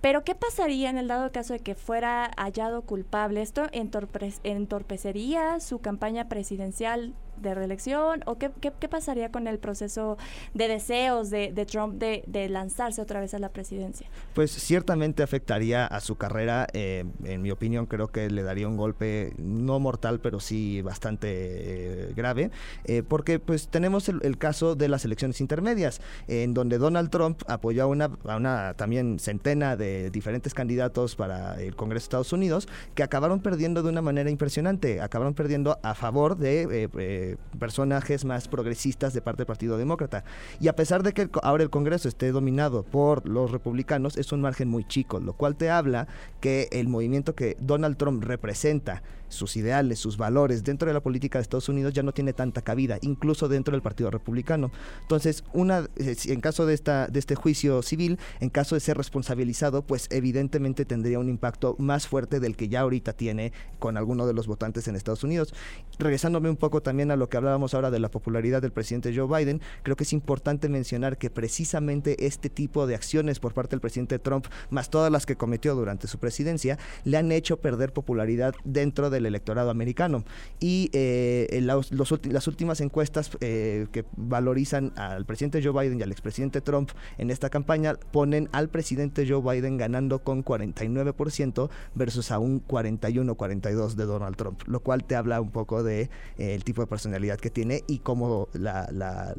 pero 0.00 0.24
¿qué 0.24 0.34
pasaría 0.34 0.90
en 0.90 0.98
el 0.98 1.08
dado 1.08 1.32
caso 1.32 1.52
de 1.54 1.60
que 1.60 1.74
fuera 1.74 2.30
hallado 2.36 2.82
culpable? 2.82 3.42
¿Esto 3.42 3.66
entorpecería 3.72 5.60
su 5.60 5.78
campaña 5.78 6.28
presidencial 6.28 7.14
de 7.40 7.54
reelección? 7.54 8.22
¿O 8.26 8.36
qué, 8.36 8.50
qué, 8.60 8.88
pasaría 8.88 9.30
con 9.30 9.46
el 9.46 9.58
proceso 9.58 10.16
de 10.54 10.68
deseos 10.68 11.30
de, 11.30 11.66
Trump 11.70 11.94
de, 11.94 12.22
de, 12.26 12.48
lanzarse 12.48 13.02
otra 13.02 13.20
vez 13.20 13.34
a 13.34 13.38
la 13.38 13.48
presidencia? 13.48 14.06
Pues 14.34 14.50
ciertamente 14.50 15.22
afectaría 15.22 15.86
a 15.86 16.00
su 16.00 16.16
carrera. 16.16 16.66
Eh, 16.72 17.04
en 17.24 17.42
mi 17.42 17.50
opinión, 17.50 17.86
creo 17.86 18.08
que 18.08 18.30
le 18.30 18.42
daría 18.42 18.68
un 18.68 18.76
golpe 18.76 19.34
no 19.38 19.78
mortal, 19.80 20.20
pero 20.20 20.40
sí 20.40 20.82
bastante 20.82 21.28
eh, 21.30 22.12
grave, 22.14 22.50
eh, 22.84 23.02
porque 23.06 23.38
pues 23.38 23.68
tenemos 23.68 24.08
el, 24.08 24.36
caso 24.38 24.74
de 24.74 24.88
las 24.88 25.04
elecciones 25.04 25.40
intermedias, 25.40 26.00
en 26.28 26.52
donde 26.52 26.78
Donald 26.78 27.10
Trump 27.10 27.42
apoyó 27.48 27.84
a 27.84 27.86
una, 27.86 28.10
a 28.26 28.36
una 28.36 28.74
también 28.74 29.18
centena 29.18 29.76
de 29.76 30.10
diferentes 30.10 30.52
candidatos 30.52 31.16
para 31.16 31.60
el 31.60 31.74
Congreso 31.74 32.04
de 32.04 32.06
Estados 32.06 32.32
Unidos 32.32 32.68
que 32.94 33.02
acabaron 33.02 33.40
perdiendo 33.40 33.82
de 33.82 33.88
una 33.88 34.02
manera 34.02 34.30
impresionante, 34.30 35.00
acabaron 35.00 35.34
perdiendo 35.34 35.78
a 35.82 35.94
favor 35.94 36.36
de 36.36 37.25
personajes 37.58 38.24
más 38.24 38.48
progresistas 38.48 39.12
de 39.12 39.20
parte 39.20 39.38
del 39.38 39.46
Partido 39.46 39.76
Demócrata. 39.76 40.24
Y 40.60 40.68
a 40.68 40.76
pesar 40.76 41.02
de 41.02 41.12
que 41.12 41.28
ahora 41.42 41.62
el 41.62 41.70
Congreso 41.70 42.08
esté 42.08 42.30
dominado 42.30 42.82
por 42.82 43.28
los 43.28 43.50
republicanos, 43.50 44.16
es 44.16 44.32
un 44.32 44.40
margen 44.40 44.68
muy 44.68 44.84
chico, 44.84 45.20
lo 45.20 45.32
cual 45.32 45.56
te 45.56 45.70
habla 45.70 46.06
que 46.40 46.68
el 46.72 46.88
movimiento 46.88 47.34
que 47.34 47.56
Donald 47.60 47.96
Trump 47.96 48.24
representa 48.24 49.02
sus 49.28 49.56
ideales, 49.56 49.98
sus 49.98 50.16
valores 50.16 50.64
dentro 50.64 50.88
de 50.88 50.94
la 50.94 51.02
política 51.02 51.38
de 51.38 51.42
Estados 51.42 51.68
Unidos 51.68 51.94
ya 51.94 52.02
no 52.02 52.12
tiene 52.12 52.32
tanta 52.32 52.62
cabida, 52.62 52.98
incluso 53.02 53.48
dentro 53.48 53.72
del 53.72 53.82
Partido 53.82 54.10
Republicano. 54.10 54.70
Entonces, 55.02 55.44
una, 55.52 55.88
eh, 55.96 56.16
en 56.26 56.40
caso 56.40 56.66
de, 56.66 56.74
esta, 56.74 57.06
de 57.08 57.18
este 57.18 57.34
juicio 57.34 57.82
civil, 57.82 58.18
en 58.40 58.50
caso 58.50 58.74
de 58.74 58.80
ser 58.80 58.96
responsabilizado, 58.96 59.82
pues 59.82 60.08
evidentemente 60.10 60.84
tendría 60.84 61.18
un 61.18 61.28
impacto 61.28 61.76
más 61.78 62.06
fuerte 62.06 62.40
del 62.40 62.56
que 62.56 62.68
ya 62.68 62.80
ahorita 62.80 63.12
tiene 63.12 63.52
con 63.78 63.96
alguno 63.96 64.26
de 64.26 64.34
los 64.34 64.46
votantes 64.46 64.88
en 64.88 64.96
Estados 64.96 65.24
Unidos. 65.24 65.54
Regresándome 65.98 66.50
un 66.50 66.56
poco 66.56 66.82
también 66.82 67.10
a 67.10 67.16
lo 67.16 67.28
que 67.28 67.36
hablábamos 67.36 67.74
ahora 67.74 67.90
de 67.90 68.00
la 68.00 68.10
popularidad 68.10 68.62
del 68.62 68.72
presidente 68.72 69.14
Joe 69.14 69.26
Biden, 69.26 69.60
creo 69.82 69.96
que 69.96 70.04
es 70.04 70.12
importante 70.12 70.68
mencionar 70.68 71.18
que 71.18 71.30
precisamente 71.30 72.26
este 72.26 72.50
tipo 72.50 72.86
de 72.86 72.94
acciones 72.94 73.40
por 73.40 73.54
parte 73.54 73.70
del 73.70 73.80
presidente 73.80 74.18
Trump, 74.18 74.46
más 74.70 74.90
todas 74.90 75.10
las 75.10 75.26
que 75.26 75.36
cometió 75.36 75.74
durante 75.74 76.08
su 76.08 76.18
presidencia, 76.18 76.78
le 77.04 77.16
han 77.16 77.32
hecho 77.32 77.60
perder 77.60 77.92
popularidad 77.92 78.54
dentro 78.64 79.10
de 79.10 79.15
del 79.16 79.26
electorado 79.26 79.70
americano. 79.70 80.24
Y 80.60 80.90
eh, 80.92 81.60
las 81.62 82.46
últimas 82.46 82.80
encuestas 82.80 83.30
eh, 83.40 83.86
que 83.92 84.04
valorizan 84.16 84.92
al 84.96 85.24
presidente 85.24 85.62
Joe 85.62 85.72
Biden 85.72 85.98
y 85.98 86.02
al 86.02 86.12
expresidente 86.12 86.60
Trump 86.60 86.90
en 87.18 87.30
esta 87.30 87.50
campaña 87.50 87.94
ponen 88.12 88.48
al 88.52 88.68
presidente 88.68 89.26
Joe 89.28 89.42
Biden 89.42 89.76
ganando 89.76 90.20
con 90.20 90.44
49% 90.44 91.68
versus 91.94 92.30
a 92.30 92.38
un 92.38 92.64
41-42 92.66 93.94
de 93.94 94.04
Donald 94.04 94.36
Trump, 94.36 94.62
lo 94.66 94.80
cual 94.80 95.04
te 95.04 95.16
habla 95.16 95.40
un 95.40 95.50
poco 95.50 95.82
de 95.82 96.10
eh, 96.38 96.60
tipo 96.64 96.82
de 96.82 96.86
personalidad 96.86 97.38
que 97.38 97.50
tiene 97.50 97.82
y 97.86 97.98
cómo 97.98 98.48
la, 98.52 99.34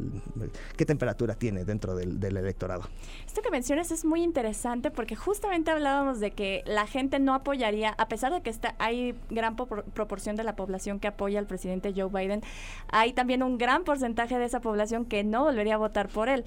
qué 0.75 0.85
temperatura 0.85 1.35
tiene 1.35 1.65
dentro 1.65 1.95
del, 1.95 2.19
del 2.19 2.37
electorado. 2.37 2.83
Esto 3.25 3.41
que 3.41 3.51
mencionas 3.51 3.91
es 3.91 4.05
muy 4.05 4.23
interesante 4.23 4.91
porque 4.91 5.15
justamente 5.15 5.71
hablábamos 5.71 6.19
de 6.19 6.31
que 6.31 6.63
la 6.65 6.87
gente 6.87 7.19
no 7.19 7.33
apoyaría, 7.33 7.91
a 7.97 8.07
pesar 8.07 8.33
de 8.33 8.41
que 8.41 8.49
está, 8.49 8.75
hay 8.79 9.15
gran 9.29 9.55
proporción 9.67 10.35
de 10.35 10.43
la 10.43 10.55
población 10.55 10.99
que 10.99 11.07
apoya 11.07 11.39
al 11.39 11.47
presidente 11.47 11.93
Joe 11.95 12.09
Biden, 12.09 12.41
hay 12.89 13.13
también 13.13 13.43
un 13.43 13.57
gran 13.57 13.83
porcentaje 13.83 14.37
de 14.37 14.45
esa 14.45 14.61
población 14.61 15.05
que 15.05 15.23
no 15.23 15.43
volvería 15.43 15.75
a 15.75 15.77
votar 15.77 16.07
por 16.07 16.29
él. 16.29 16.43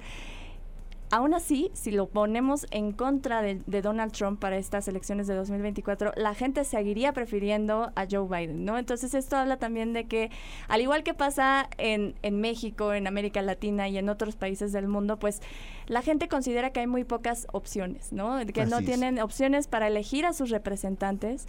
Aún 1.12 1.34
así, 1.34 1.72
si 1.74 1.90
lo 1.90 2.08
ponemos 2.08 2.68
en 2.70 2.92
contra 2.92 3.42
de, 3.42 3.58
Donald 3.82 4.12
Trump 4.12 4.38
para 4.38 4.56
estas 4.56 4.86
elecciones 4.86 5.26
de 5.26 5.34
2024, 5.34 6.12
la 6.14 6.34
gente 6.34 6.62
seguiría 6.62 7.12
prefiriendo 7.12 7.90
a 7.96 8.06
Joe 8.08 8.28
Biden, 8.28 8.64
¿no? 8.64 8.78
Entonces 8.78 9.14
esto 9.14 9.36
habla 9.36 9.56
también 9.56 9.92
de 9.92 10.06
que, 10.06 10.30
al 10.68 10.82
igual 10.82 11.02
que 11.02 11.12
pasa 11.12 11.68
en, 11.78 12.14
en 12.22 12.40
México, 12.40 12.94
en 12.94 13.08
América 13.08 13.42
Latina 13.42 13.88
y 13.88 13.98
en 13.98 14.08
otros 14.08 14.36
países 14.36 14.70
del 14.70 14.86
mundo, 14.86 15.18
pues 15.18 15.42
la 15.88 16.00
gente 16.00 16.28
considera 16.28 16.70
que 16.70 16.78
hay 16.78 16.86
muy 16.86 17.02
pocas 17.02 17.48
opciones, 17.50 18.12
¿no? 18.12 18.38
Que 18.46 18.66
no 18.66 18.78
tienen 18.78 19.18
opciones 19.18 19.66
para 19.66 19.88
elegir 19.88 20.26
a 20.26 20.32
sus 20.32 20.50
representantes. 20.50 21.48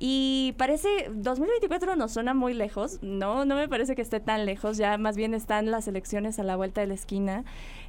Y 0.00 0.54
parece, 0.58 1.10
2024 1.12 1.96
nos 1.96 2.12
suena 2.12 2.32
muy 2.32 2.54
lejos, 2.54 3.00
no, 3.02 3.44
no 3.44 3.56
me 3.56 3.68
parece 3.68 3.96
que 3.96 4.02
esté 4.02 4.20
tan 4.20 4.46
lejos, 4.46 4.76
ya 4.76 4.96
más 4.96 5.16
bien 5.16 5.34
están 5.34 5.72
las 5.72 5.88
elecciones 5.88 6.38
a 6.38 6.44
la 6.44 6.54
vuelta 6.54 6.80
de 6.80 6.86
la 6.86 6.94
esquina. 6.94 7.44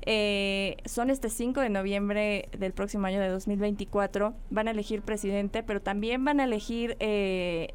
Eh, 0.06 0.78
son 0.86 1.12
este 1.12 1.30
5 1.30 1.62
de 1.62 1.70
noviembre 1.70 2.50
del 2.58 2.74
próximo 2.74 3.06
año 3.06 3.20
de 3.20 3.30
2024. 3.30 4.34
Van 4.50 4.68
a 4.68 4.72
elegir 4.72 5.04
presidente, 5.04 5.62
pero 5.62 5.82
también 5.82 6.26
van 6.26 6.40
a 6.40 6.46
elegir 6.46 6.98
eh, 7.00 7.74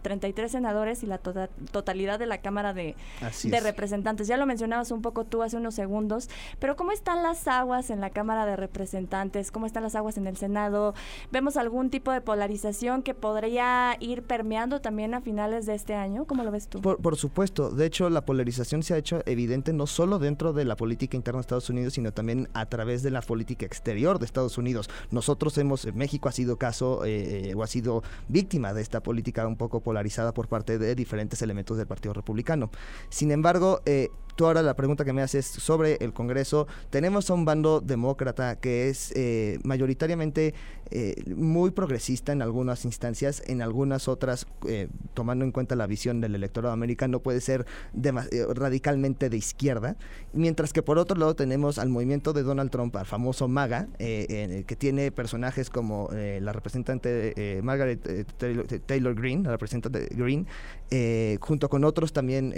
33 0.00 0.44
em, 0.46 0.50
senadores 0.50 1.02
y 1.02 1.06
la 1.06 1.18
tota-, 1.18 1.48
totalidad 1.70 2.18
de 2.18 2.24
la 2.24 2.38
Cámara 2.38 2.72
de, 2.72 2.94
de 3.44 3.60
Representantes. 3.60 4.28
Ya 4.28 4.38
lo 4.38 4.46
mencionabas 4.46 4.90
un 4.92 5.02
poco 5.02 5.24
tú 5.24 5.42
hace 5.42 5.58
unos 5.58 5.74
segundos, 5.74 6.30
pero 6.58 6.74
¿cómo 6.76 6.92
están 6.92 7.22
las 7.22 7.46
aguas 7.48 7.90
en 7.90 8.00
la 8.00 8.10
Cámara 8.10 8.46
de 8.46 8.56
Representantes? 8.56 9.50
¿Cómo 9.50 9.66
están 9.66 9.82
las 9.82 9.94
aguas 9.94 10.16
en 10.16 10.26
el 10.26 10.38
Senado? 10.38 10.94
¿Vemos 11.32 11.58
algún 11.58 11.90
tipo 11.90 12.12
de 12.12 12.22
polarización 12.22 13.02
que 13.02 13.14
podría 13.14 13.57
ir 14.00 14.22
permeando 14.22 14.80
también 14.80 15.14
a 15.14 15.20
finales 15.20 15.66
de 15.66 15.74
este 15.74 15.94
año? 15.94 16.26
¿Cómo 16.26 16.44
lo 16.44 16.50
ves 16.50 16.68
tú? 16.68 16.80
Por, 16.80 17.00
por 17.00 17.16
supuesto. 17.16 17.70
De 17.70 17.86
hecho, 17.86 18.10
la 18.10 18.24
polarización 18.24 18.82
se 18.82 18.94
ha 18.94 18.98
hecho 18.98 19.22
evidente 19.26 19.72
no 19.72 19.86
solo 19.86 20.18
dentro 20.18 20.52
de 20.52 20.64
la 20.64 20.76
política 20.76 21.16
interna 21.16 21.38
Estados 21.40 21.70
Unidos, 21.70 21.94
sino 21.94 22.12
también 22.12 22.48
a 22.54 22.66
través 22.66 23.02
de 23.02 23.10
la 23.10 23.22
política 23.22 23.66
exterior 23.66 24.18
de 24.18 24.26
Estados 24.26 24.58
Unidos. 24.58 24.90
Nosotros 25.10 25.56
hemos, 25.58 25.92
México 25.94 26.28
ha 26.28 26.32
sido 26.32 26.56
caso 26.56 27.04
eh, 27.04 27.52
o 27.56 27.62
ha 27.62 27.66
sido 27.66 28.02
víctima 28.28 28.74
de 28.74 28.82
esta 28.82 29.02
política 29.02 29.46
un 29.46 29.56
poco 29.56 29.80
polarizada 29.80 30.32
por 30.32 30.48
parte 30.48 30.78
de 30.78 30.94
diferentes 30.94 31.42
elementos 31.42 31.76
del 31.76 31.86
Partido 31.86 32.12
Republicano. 32.14 32.70
Sin 33.08 33.30
embargo, 33.30 33.80
eh, 33.86 34.10
tú 34.38 34.46
ahora 34.46 34.62
la 34.62 34.76
pregunta 34.76 35.04
que 35.04 35.12
me 35.12 35.20
haces 35.20 35.44
sobre 35.44 35.96
el 35.96 36.12
Congreso, 36.12 36.68
tenemos 36.90 37.28
a 37.28 37.34
un 37.34 37.44
bando 37.44 37.80
demócrata 37.80 38.54
que 38.54 38.88
es 38.88 39.12
eh, 39.16 39.58
mayoritariamente 39.64 40.54
eh, 40.92 41.16
muy 41.34 41.72
progresista 41.72 42.30
en 42.30 42.40
algunas 42.40 42.84
instancias, 42.84 43.42
en 43.48 43.62
algunas 43.62 44.06
otras, 44.06 44.46
eh, 44.68 44.86
tomando 45.12 45.44
en 45.44 45.50
cuenta 45.50 45.74
la 45.74 45.88
visión 45.88 46.20
del 46.20 46.36
electorado 46.36 46.72
americano, 46.72 47.18
puede 47.18 47.40
ser 47.40 47.66
radicalmente 48.54 49.28
de 49.28 49.36
izquierda, 49.36 49.96
mientras 50.32 50.72
que 50.72 50.84
por 50.84 50.98
otro 50.98 51.18
lado 51.18 51.34
tenemos 51.34 51.80
al 51.80 51.88
movimiento 51.88 52.32
de 52.32 52.44
Donald 52.44 52.70
Trump, 52.70 52.94
al 52.94 53.06
famoso 53.06 53.48
MAGA, 53.48 53.88
que 53.98 54.76
tiene 54.78 55.10
personajes 55.10 55.68
como 55.68 56.10
la 56.12 56.52
representante 56.52 57.60
Margaret 57.62 58.00
Taylor, 58.86 59.16
Green, 59.16 59.42
la 59.42 59.50
representante 59.50 60.06
Green, 60.12 60.46
junto 61.40 61.68
con 61.68 61.84
otros 61.84 62.12
también 62.12 62.52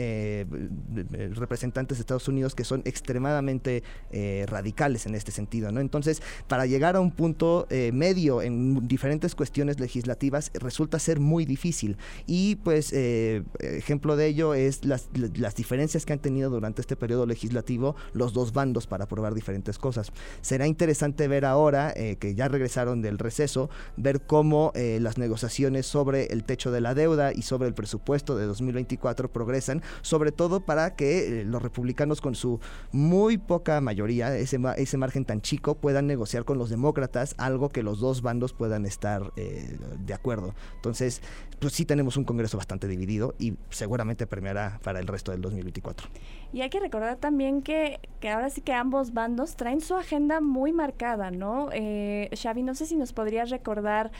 representantes 1.34 1.98
de 1.98 2.02
Estados 2.02 2.28
Unidos 2.28 2.54
que 2.54 2.64
son 2.64 2.82
extremadamente 2.84 3.82
eh, 4.10 4.44
radicales 4.48 5.06
en 5.06 5.14
este 5.14 5.32
sentido. 5.32 5.72
¿no? 5.72 5.80
Entonces, 5.80 6.22
para 6.48 6.66
llegar 6.66 6.96
a 6.96 7.00
un 7.00 7.10
punto 7.10 7.66
eh, 7.70 7.90
medio 7.92 8.42
en 8.42 8.86
diferentes 8.86 9.34
cuestiones 9.34 9.80
legislativas 9.80 10.50
resulta 10.54 10.98
ser 10.98 11.20
muy 11.20 11.44
difícil. 11.44 11.96
Y 12.26 12.56
pues 12.56 12.92
eh, 12.92 13.42
ejemplo 13.58 14.16
de 14.16 14.26
ello 14.26 14.54
es 14.54 14.84
las, 14.84 15.08
las 15.34 15.54
diferencias 15.54 16.06
que 16.06 16.12
han 16.12 16.18
tenido 16.18 16.50
durante 16.50 16.80
este 16.80 16.96
periodo 16.96 17.26
legislativo 17.26 17.96
los 18.12 18.32
dos 18.32 18.52
bandos 18.52 18.86
para 18.86 19.04
aprobar 19.04 19.34
diferentes 19.34 19.78
cosas. 19.78 20.12
Será 20.40 20.66
interesante 20.66 21.28
ver 21.28 21.44
ahora 21.44 21.94
que 22.18 22.34
ya 22.34 22.48
regresaron 22.48 23.02
del 23.02 23.18
receso, 23.18 23.70
ver 23.96 24.22
cómo 24.22 24.72
las 24.74 25.18
negociaciones 25.18 25.86
sobre 25.86 26.26
el 26.26 26.44
techo 26.44 26.70
de 26.70 26.80
la 26.80 26.94
deuda 26.94 27.32
y 27.32 27.42
sobre 27.42 27.68
el 27.68 27.74
presupuesto 27.74 28.19
de 28.24 28.46
2024 28.46 29.30
progresan, 29.30 29.82
sobre 30.02 30.32
todo 30.32 30.60
para 30.60 30.96
que 30.96 31.44
los 31.46 31.60
los 31.60 31.62
republicanos 31.62 32.20
con 32.20 32.34
su 32.34 32.58
muy 32.90 33.38
poca 33.38 33.80
mayoría, 33.80 34.36
ese, 34.36 34.58
ese 34.76 34.96
margen 34.96 35.24
tan 35.24 35.40
chico, 35.40 35.74
puedan 35.74 36.06
negociar 36.06 36.44
con 36.44 36.58
los 36.58 36.70
demócratas 36.70 37.34
algo 37.38 37.68
que 37.68 37.82
los 37.82 38.00
dos 38.00 38.22
bandos 38.22 38.52
puedan 38.52 38.86
estar 38.86 39.32
eh, 39.36 39.78
de 39.98 40.14
acuerdo. 40.14 40.54
Entonces, 40.76 41.20
pues 41.58 41.74
sí 41.74 41.84
tenemos 41.84 42.16
un 42.16 42.24
Congreso 42.24 42.56
bastante 42.56 42.88
dividido 42.88 43.34
y 43.38 43.54
seguramente 43.68 44.26
premiará 44.26 44.80
para 44.82 44.98
el 44.98 45.06
resto 45.06 45.32
del 45.32 45.42
2024. 45.42 46.08
Y 46.52 46.62
hay 46.62 46.70
que 46.70 46.80
recordar 46.80 47.16
también 47.16 47.62
que, 47.62 48.00
que 48.18 48.30
ahora 48.30 48.50
sí 48.50 48.60
que 48.60 48.72
ambos 48.72 49.12
bandos 49.12 49.56
traen 49.56 49.80
su 49.80 49.94
agenda 49.94 50.40
muy 50.40 50.72
marcada, 50.72 51.30
¿no? 51.30 51.68
Eh, 51.72 52.30
Xavi, 52.40 52.62
no 52.62 52.74
sé 52.74 52.86
si 52.86 52.96
nos 52.96 53.12
podrías 53.12 53.50
recordar 53.50 54.10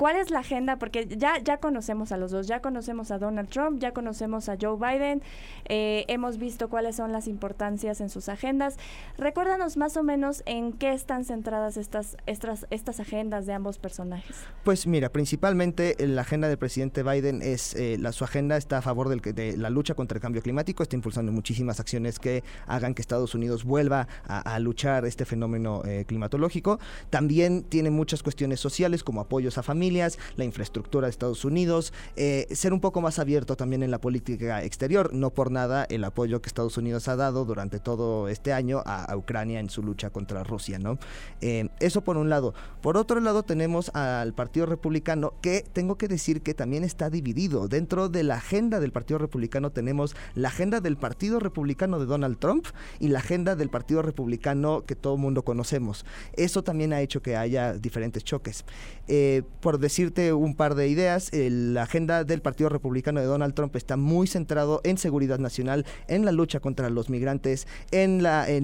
cuál 0.00 0.16
es 0.16 0.30
la 0.30 0.38
agenda, 0.38 0.78
porque 0.78 1.06
ya, 1.06 1.36
ya 1.44 1.58
conocemos 1.58 2.10
a 2.10 2.16
los 2.16 2.30
dos, 2.30 2.46
ya 2.46 2.62
conocemos 2.62 3.10
a 3.10 3.18
Donald 3.18 3.50
Trump, 3.50 3.80
ya 3.80 3.92
conocemos 3.92 4.48
a 4.48 4.56
Joe 4.58 4.78
Biden, 4.78 5.20
eh, 5.68 6.06
hemos 6.08 6.38
visto 6.38 6.70
cuáles 6.70 6.96
son 6.96 7.12
las 7.12 7.28
importancias 7.28 8.00
en 8.00 8.08
sus 8.08 8.30
agendas. 8.30 8.78
Recuérdanos 9.18 9.76
más 9.76 9.98
o 9.98 10.02
menos 10.02 10.42
en 10.46 10.72
qué 10.72 10.94
están 10.94 11.26
centradas 11.26 11.76
estas, 11.76 12.16
estas, 12.24 12.66
estas 12.70 12.98
agendas 12.98 13.44
de 13.44 13.52
ambos 13.52 13.76
personajes. 13.76 14.38
Pues 14.64 14.86
mira, 14.86 15.10
principalmente 15.10 15.94
la 15.98 16.22
agenda 16.22 16.48
del 16.48 16.56
presidente 16.56 17.02
Biden 17.02 17.42
es, 17.42 17.74
eh, 17.74 17.98
la, 18.00 18.12
su 18.12 18.24
agenda 18.24 18.56
está 18.56 18.78
a 18.78 18.82
favor 18.82 19.10
del, 19.10 19.20
de 19.20 19.54
la 19.58 19.68
lucha 19.68 19.92
contra 19.92 20.16
el 20.16 20.22
cambio 20.22 20.40
climático, 20.40 20.82
está 20.82 20.96
impulsando 20.96 21.30
muchísimas 21.30 21.78
acciones 21.78 22.18
que 22.18 22.42
hagan 22.66 22.94
que 22.94 23.02
Estados 23.02 23.34
Unidos 23.34 23.64
vuelva 23.64 24.08
a, 24.24 24.58
luchar 24.60 25.04
este 25.04 25.26
fenómeno 25.26 25.82
eh, 25.84 26.06
climatológico. 26.08 26.80
También 27.10 27.64
tiene 27.64 27.90
muchas 27.90 28.22
cuestiones 28.22 28.60
sociales 28.60 29.04
como 29.04 29.20
apoyos 29.20 29.58
a 29.58 29.62
familias, 29.62 29.89
la 29.90 30.44
infraestructura 30.44 31.06
de 31.06 31.10
Estados 31.10 31.44
Unidos, 31.44 31.92
eh, 32.16 32.46
ser 32.52 32.72
un 32.72 32.80
poco 32.80 33.00
más 33.00 33.18
abierto 33.18 33.56
también 33.56 33.82
en 33.82 33.90
la 33.90 34.00
política 34.00 34.62
exterior. 34.62 35.12
No 35.12 35.30
por 35.30 35.50
nada 35.50 35.84
el 35.90 36.04
apoyo 36.04 36.40
que 36.40 36.48
Estados 36.48 36.76
Unidos 36.78 37.08
ha 37.08 37.16
dado 37.16 37.44
durante 37.44 37.80
todo 37.80 38.28
este 38.28 38.52
año 38.52 38.82
a, 38.86 39.16
Ucrania 39.16 39.60
en 39.60 39.68
su 39.68 39.82
lucha 39.82 40.10
contra 40.10 40.44
Rusia, 40.44 40.78
¿no? 40.78 40.98
Eh, 41.40 41.68
eso 41.80 42.02
por 42.02 42.16
un 42.16 42.30
lado. 42.30 42.54
Por 42.80 42.96
otro 42.96 43.20
lado 43.20 43.42
tenemos 43.42 43.90
al 43.94 44.32
Partido 44.34 44.66
Republicano 44.66 45.34
que 45.42 45.64
tengo 45.72 45.96
que 45.96 46.08
decir 46.08 46.42
que 46.42 46.54
también 46.54 46.84
está 46.84 47.10
dividido. 47.10 47.68
Dentro 47.68 48.08
de 48.08 48.22
la 48.22 48.36
agenda 48.36 48.80
del 48.80 48.92
Partido 48.92 49.18
Republicano 49.18 49.70
tenemos 49.70 50.14
la 50.34 50.48
agenda 50.48 50.80
del 50.80 50.96
Partido 50.96 51.40
Republicano 51.40 51.98
de 51.98 52.06
Donald 52.06 52.38
Trump 52.38 52.66
y 52.98 53.08
la 53.08 53.18
agenda 53.18 53.56
del 53.56 53.68
Partido 53.68 54.02
Republicano 54.02 54.84
que 54.86 54.96
todo 54.96 55.14
el 55.14 55.20
mundo 55.20 55.42
conocemos. 55.42 56.04
Eso 56.34 56.62
también 56.62 56.92
ha 56.92 57.00
hecho 57.00 57.22
que 57.22 57.36
haya 57.36 57.74
diferentes 57.74 58.24
choques. 58.24 58.64
Eh, 59.08 59.42
por 59.60 59.79
decirte 59.80 60.32
un 60.32 60.54
par 60.54 60.74
de 60.74 60.88
ideas, 60.88 61.30
la 61.32 61.82
agenda 61.82 62.24
del 62.24 62.42
Partido 62.42 62.68
Republicano 62.68 63.20
de 63.20 63.26
Donald 63.26 63.54
Trump 63.54 63.74
está 63.76 63.96
muy 63.96 64.26
centrado 64.26 64.80
en 64.84 64.98
seguridad 64.98 65.38
nacional, 65.38 65.86
en 66.08 66.24
la 66.24 66.32
lucha 66.32 66.60
contra 66.60 66.90
los 66.90 67.10
migrantes, 67.10 67.66
en, 67.90 68.20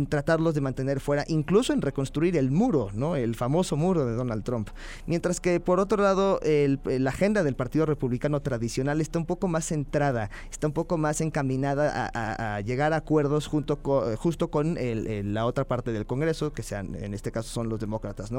tratarlos 0.07 0.55
de 0.55 0.61
mantener 0.61 1.01
fuera, 1.01 1.25
incluso 1.29 1.73
en 1.73 1.83
reconstruir 1.83 2.37
el 2.37 2.51
muro, 2.51 2.91
el 3.17 3.35
famoso 3.35 3.77
muro 3.77 4.07
de 4.07 4.15
Donald 4.15 4.45
Trump. 4.45 4.71
Mientras 5.07 5.41
que 5.41 5.61
por 5.61 5.81
otro 5.81 6.03
lado, 6.03 6.41
la 6.43 7.11
agenda 7.11 7.43
del 7.43 7.57
Partido 7.57 7.87
Republicano 7.87 8.41
tradicional 8.41 9.01
está 9.01 9.19
un 9.19 9.27
poco 9.27 9.49
más 9.49 9.67
centrada, 9.67 10.31
está 10.51 10.67
un 10.67 10.73
poco 10.73 10.99
más 10.99 11.21
encaminada 11.21 12.11
a 12.15 12.61
llegar 12.61 12.93
acuerdos 12.93 13.47
junto 13.47 13.79
eh, 14.07 14.17
justo 14.17 14.51
con 14.51 14.77
la 14.79 15.47
otra 15.47 15.65
parte 15.65 15.93
del 15.93 16.07
Congreso, 16.07 16.53
que 16.53 16.63
sean, 16.63 16.95
en 16.95 17.15
este 17.15 17.33
caso 17.33 17.49
son 17.49 17.69
los 17.69 17.81
demócratas. 17.81 18.31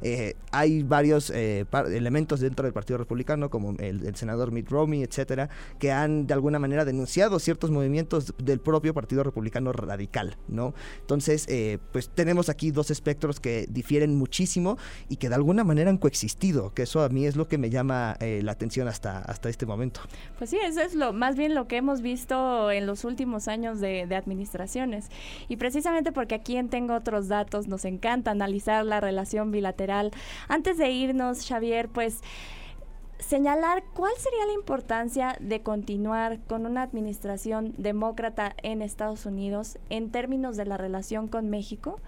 Eh, 0.00 0.34
hay 0.50 0.82
varios 0.82 1.30
eh, 1.30 1.66
elementos 1.72 2.13
dentro 2.14 2.64
del 2.64 2.72
Partido 2.72 2.98
Republicano, 2.98 3.50
como 3.50 3.74
el, 3.78 4.14
senador 4.16 4.52
Mitt 4.52 4.68
Romney, 4.68 5.02
etcétera, 5.02 5.48
que 5.78 5.92
han 5.92 6.26
de 6.26 6.34
alguna 6.34 6.58
manera 6.58 6.84
denunciado 6.84 7.38
ciertos 7.38 7.70
movimientos 7.70 8.34
del 8.38 8.60
propio 8.60 8.94
Partido 8.94 9.22
Republicano 9.22 9.72
radical, 9.72 10.36
¿no? 10.48 10.74
Entonces, 11.00 11.46
pues 11.92 12.10
tenemos 12.10 12.48
aquí 12.48 12.70
dos 12.70 12.90
espectros 12.90 13.40
que 13.40 13.66
difieren 13.68 14.16
muchísimo 14.16 14.78
y 15.08 15.16
que 15.16 15.28
de 15.28 15.34
alguna 15.34 15.64
manera 15.64 15.90
han 15.90 15.98
coexistido, 15.98 16.72
que 16.74 16.82
eso 16.82 17.02
a 17.02 17.08
mí 17.08 17.26
es 17.26 17.36
lo 17.36 17.48
que 17.48 17.58
me 17.58 17.70
llama 17.70 18.16
la 18.20 18.52
atención 18.52 18.88
hasta, 18.88 19.18
hasta 19.18 19.48
este 19.48 19.66
momento. 19.66 20.00
Pues 20.38 20.50
sí, 20.50 20.58
eso 20.62 20.80
es 20.80 20.94
lo 20.94 21.12
más 21.12 21.36
bien 21.36 21.54
lo 21.54 21.66
que 21.66 21.76
hemos 21.76 22.02
visto 22.02 22.70
en 22.70 22.86
los 22.86 23.04
últimos 23.04 23.48
años 23.48 23.80
de 23.80 23.94
de, 24.06 24.16
administraciones. 24.16 25.08
Y 25.48 25.56
precisamente 25.56 26.12
porque 26.12 26.34
aquí 26.34 26.56
en 26.56 26.68
Tengo 26.68 26.94
otros 26.94 27.28
datos 27.28 27.68
nos 27.68 27.84
encanta 27.84 28.30
analizar 28.32 28.84
la 28.84 29.00
relación 29.00 29.50
bilateral. 29.52 30.10
Antes 30.48 30.76
de 30.76 30.90
irnos, 30.90 31.46
Xavier, 31.46 31.88
pues 31.88 32.03
señalar 33.18 33.84
cuál 33.94 34.12
sería 34.18 34.46
la 34.46 34.52
importancia 34.52 35.36
de 35.40 35.62
continuar 35.62 36.40
con 36.40 36.66
una 36.66 36.82
administración 36.82 37.74
demócrata 37.78 38.54
en 38.62 38.82
Estados 38.82 39.26
Unidos 39.26 39.78
en 39.88 40.10
términos 40.10 40.56
de 40.56 40.66
la 40.66 40.76
relación 40.76 41.28
con 41.28 41.48
México. 41.48 42.00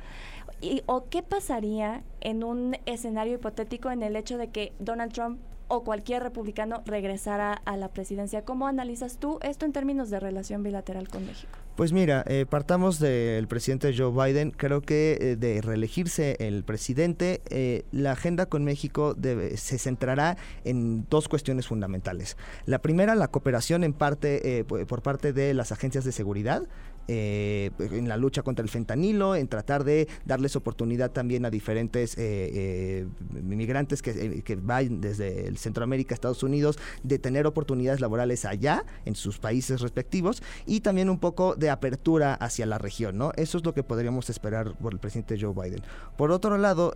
Y, 0.60 0.82
¿O 0.86 1.08
qué 1.08 1.22
pasaría 1.22 2.02
en 2.20 2.42
un 2.42 2.76
escenario 2.86 3.34
hipotético 3.34 3.90
en 3.90 4.02
el 4.02 4.16
hecho 4.16 4.38
de 4.38 4.48
que 4.48 4.72
Donald 4.78 5.12
Trump 5.12 5.38
o 5.68 5.82
cualquier 5.84 6.22
republicano 6.22 6.82
regresara 6.86 7.52
a 7.64 7.76
la 7.76 7.88
presidencia. 7.88 8.44
¿Cómo 8.44 8.66
analizas 8.66 9.18
tú 9.18 9.38
esto 9.42 9.66
en 9.66 9.72
términos 9.72 10.10
de 10.10 10.20
relación 10.20 10.62
bilateral 10.62 11.08
con 11.08 11.26
México? 11.26 11.58
Pues 11.76 11.92
mira, 11.92 12.24
eh, 12.26 12.46
partamos 12.48 12.98
del 12.98 13.48
presidente 13.48 13.94
Joe 13.96 14.10
Biden. 14.10 14.50
Creo 14.50 14.80
que 14.80 15.18
eh, 15.20 15.36
de 15.36 15.60
reelegirse 15.60 16.36
el 16.40 16.64
presidente, 16.64 17.42
eh, 17.50 17.84
la 17.92 18.12
agenda 18.12 18.46
con 18.46 18.64
México 18.64 19.14
se 19.56 19.78
centrará 19.78 20.38
en 20.64 21.06
dos 21.10 21.28
cuestiones 21.28 21.66
fundamentales. 21.66 22.38
La 22.64 22.78
primera, 22.80 23.14
la 23.14 23.28
cooperación 23.28 23.84
en 23.84 23.92
parte 23.92 24.64
por 24.64 25.02
parte 25.02 25.32
de 25.32 25.52
las 25.52 25.72
agencias 25.72 26.04
de 26.04 26.12
seguridad, 26.12 26.62
eh, 27.08 27.70
en 27.78 28.08
la 28.08 28.16
lucha 28.16 28.42
contra 28.42 28.62
el 28.62 28.68
fentanilo, 28.68 29.36
en 29.36 29.48
tratar 29.48 29.84
de 29.84 30.08
darles 30.24 30.56
oportunidad 30.56 31.10
también 31.12 31.44
a 31.44 31.50
diferentes 31.50 32.16
eh, 32.18 32.50
eh, 32.54 33.06
inmigrantes 33.38 34.02
que, 34.02 34.42
que, 34.42 34.56
vayan 34.56 35.00
desde 35.00 35.46
el 35.46 35.56
Centroamérica 35.58 36.14
a 36.14 36.16
Estados 36.16 36.42
Unidos, 36.42 36.78
de 37.02 37.18
tener 37.18 37.46
oportunidades 37.46 38.00
laborales 38.00 38.44
allá, 38.44 38.84
en 39.04 39.14
sus 39.14 39.38
países 39.38 39.80
respectivos, 39.80 40.42
y 40.66 40.80
también 40.80 41.08
un 41.08 41.18
poco 41.18 41.54
de 41.54 41.70
apertura 41.70 42.34
hacia 42.34 42.66
la 42.66 42.78
región, 42.78 43.18
¿no? 43.18 43.32
Eso 43.36 43.58
es 43.58 43.64
lo 43.64 43.74
que 43.74 43.82
podríamos 43.82 44.28
esperar 44.30 44.76
por 44.76 44.92
el 44.92 44.98
presidente 44.98 45.38
Joe 45.40 45.54
Biden. 45.54 45.82
Por 46.16 46.32
otro 46.32 46.58
lado, 46.58 46.94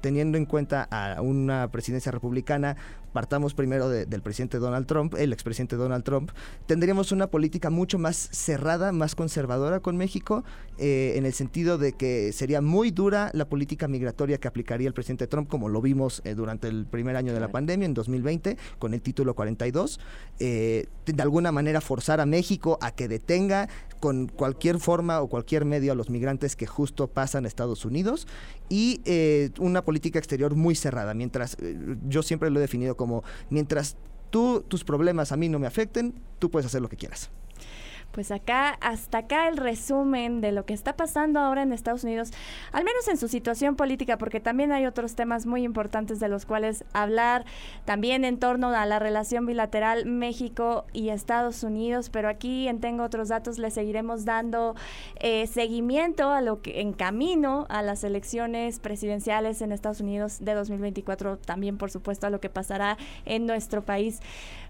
teniendo 0.00 0.38
en 0.38 0.46
cuenta 0.46 0.86
a 0.90 1.20
una 1.20 1.68
presidencia 1.70 2.12
republicana, 2.12 2.76
partamos 3.12 3.54
primero 3.54 3.88
del 3.88 4.22
presidente 4.22 4.58
Donald 4.58 4.86
Trump, 4.86 5.14
el 5.18 5.32
expresidente 5.32 5.76
Donald 5.76 6.04
Trump, 6.04 6.30
tendríamos 6.66 7.12
una 7.12 7.26
política 7.28 7.70
mucho 7.70 7.98
más 7.98 8.16
cerrada, 8.16 8.92
más 8.92 9.14
conservadora 9.48 9.80
con 9.80 9.96
México, 9.96 10.44
eh, 10.76 11.14
en 11.16 11.24
el 11.24 11.32
sentido 11.32 11.78
de 11.78 11.94
que 11.94 12.32
sería 12.32 12.60
muy 12.60 12.90
dura 12.90 13.30
la 13.32 13.48
política 13.48 13.88
migratoria 13.88 14.36
que 14.36 14.46
aplicaría 14.46 14.86
el 14.86 14.92
presidente 14.92 15.26
Trump, 15.26 15.48
como 15.48 15.70
lo 15.70 15.80
vimos 15.80 16.20
eh, 16.24 16.34
durante 16.34 16.68
el 16.68 16.84
primer 16.84 17.16
año 17.16 17.32
de 17.32 17.40
la 17.40 17.48
pandemia, 17.48 17.86
en 17.86 17.94
2020, 17.94 18.58
con 18.78 18.92
el 18.92 19.00
título 19.00 19.34
42, 19.34 20.00
eh, 20.38 20.86
de 21.06 21.22
alguna 21.22 21.50
manera 21.50 21.80
forzar 21.80 22.20
a 22.20 22.26
México 22.26 22.78
a 22.82 22.90
que 22.90 23.08
detenga 23.08 23.70
con 24.00 24.28
cualquier 24.28 24.78
forma 24.78 25.22
o 25.22 25.28
cualquier 25.28 25.64
medio 25.64 25.92
a 25.92 25.94
los 25.94 26.10
migrantes 26.10 26.54
que 26.54 26.66
justo 26.66 27.08
pasan 27.08 27.46
a 27.46 27.48
Estados 27.48 27.86
Unidos 27.86 28.28
y 28.68 29.00
una 29.58 29.82
política 29.82 30.18
exterior 30.18 30.54
muy 30.54 30.74
cerrada, 30.74 31.14
mientras 31.14 31.56
yo 32.06 32.22
siempre 32.22 32.50
lo 32.50 32.58
he 32.58 32.62
definido 32.62 32.96
como 32.96 33.24
mientras 33.50 33.96
tú, 34.30 34.62
tus 34.68 34.84
problemas 34.84 35.32
a 35.32 35.36
mí 35.36 35.48
no 35.48 35.58
me 35.58 35.66
afecten, 35.66 36.14
tú 36.38 36.50
puedes 36.50 36.66
hacer 36.66 36.82
lo 36.82 36.88
que 36.88 36.96
quieras. 36.96 37.30
Pues 38.12 38.30
acá, 38.30 38.70
hasta 38.80 39.18
acá 39.18 39.48
el 39.48 39.56
resumen 39.56 40.40
de 40.40 40.50
lo 40.50 40.64
que 40.64 40.74
está 40.74 40.96
pasando 40.96 41.40
ahora 41.40 41.62
en 41.62 41.72
Estados 41.72 42.04
Unidos, 42.04 42.32
al 42.72 42.84
menos 42.84 43.06
en 43.06 43.16
su 43.16 43.28
situación 43.28 43.76
política, 43.76 44.18
porque 44.18 44.40
también 44.40 44.72
hay 44.72 44.86
otros 44.86 45.14
temas 45.14 45.46
muy 45.46 45.62
importantes 45.62 46.18
de 46.18 46.28
los 46.28 46.46
cuales 46.46 46.84
hablar, 46.92 47.44
también 47.84 48.24
en 48.24 48.38
torno 48.38 48.68
a 48.68 48.86
la 48.86 48.98
relación 48.98 49.46
bilateral 49.46 50.06
México 50.06 50.86
y 50.92 51.10
Estados 51.10 51.62
Unidos, 51.62 52.10
pero 52.10 52.28
aquí 52.28 52.66
en 52.66 52.78
Tengo 52.80 53.04
otros 53.04 53.28
datos 53.28 53.58
le 53.58 53.70
seguiremos 53.70 54.24
dando 54.24 54.74
eh, 55.16 55.46
seguimiento 55.46 56.30
a 56.30 56.40
lo 56.40 56.62
que 56.62 56.80
en 56.80 56.92
camino 56.92 57.66
a 57.68 57.82
las 57.82 58.04
elecciones 58.04 58.78
presidenciales 58.78 59.60
en 59.62 59.72
Estados 59.72 60.00
Unidos 60.00 60.38
de 60.40 60.54
2024, 60.54 61.38
también 61.38 61.76
por 61.76 61.90
supuesto 61.90 62.26
a 62.26 62.30
lo 62.30 62.40
que 62.40 62.48
pasará 62.48 62.96
en 63.24 63.46
nuestro 63.46 63.84
país. 63.84 64.20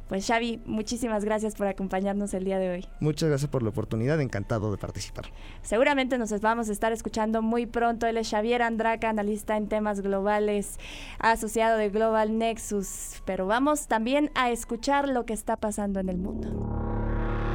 Pues 0.09 0.27
Xavi, 0.27 0.63
muchísimas 0.65 1.25
gracias 1.25 1.55
por 1.55 1.67
acompañarnos 1.67 2.33
el 2.33 2.45
día 2.45 2.59
de 2.59 2.71
hoy. 2.71 2.87
Muchas 3.01 3.29
gracias 3.29 3.51
por 3.51 3.63
la 3.63 3.69
oportunidad, 3.69 4.19
encantado 4.21 4.71
de 4.71 4.79
participar. 4.79 5.27
Seguramente 5.63 6.17
nos 6.17 6.31
vamos 6.41 6.71
a 6.71 6.73
estar 6.73 6.93
escuchando 6.93 7.43
muy 7.43 7.67
pronto. 7.67 8.07
Él 8.07 8.17
es 8.17 8.31
Xavier 8.31 8.63
Andraca, 8.63 9.11
analista 9.11 9.59
en 9.59 9.69
temas 9.69 10.01
globales, 10.01 10.79
asociado 11.19 11.77
de 11.77 11.91
Global 11.91 12.39
Nexus. 12.39 13.21
Pero 13.27 13.47
vamos 13.47 13.87
también 13.87 14.31
a 14.35 14.51
escuchar 14.51 15.09
lo 15.09 15.27
que 15.27 15.35
está 15.35 15.57
pasando 15.57 16.01
en 16.01 16.09
el 16.09 16.17
mundo. 16.17 16.49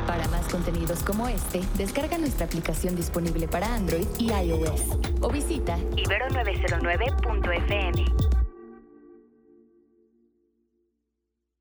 Para 0.05 0.27
más 0.27 0.47
contenidos 0.49 1.01
como 1.03 1.27
este, 1.29 1.61
descarga 1.77 2.19
nuestra 2.19 2.45
aplicación 2.45 2.95
disponible 2.95 3.47
para 3.47 3.73
Android 3.73 4.05
y 4.19 4.31
iOS 4.31 4.99
o 5.21 5.29
visita 5.29 5.75
ibero909.fm. 5.95 8.42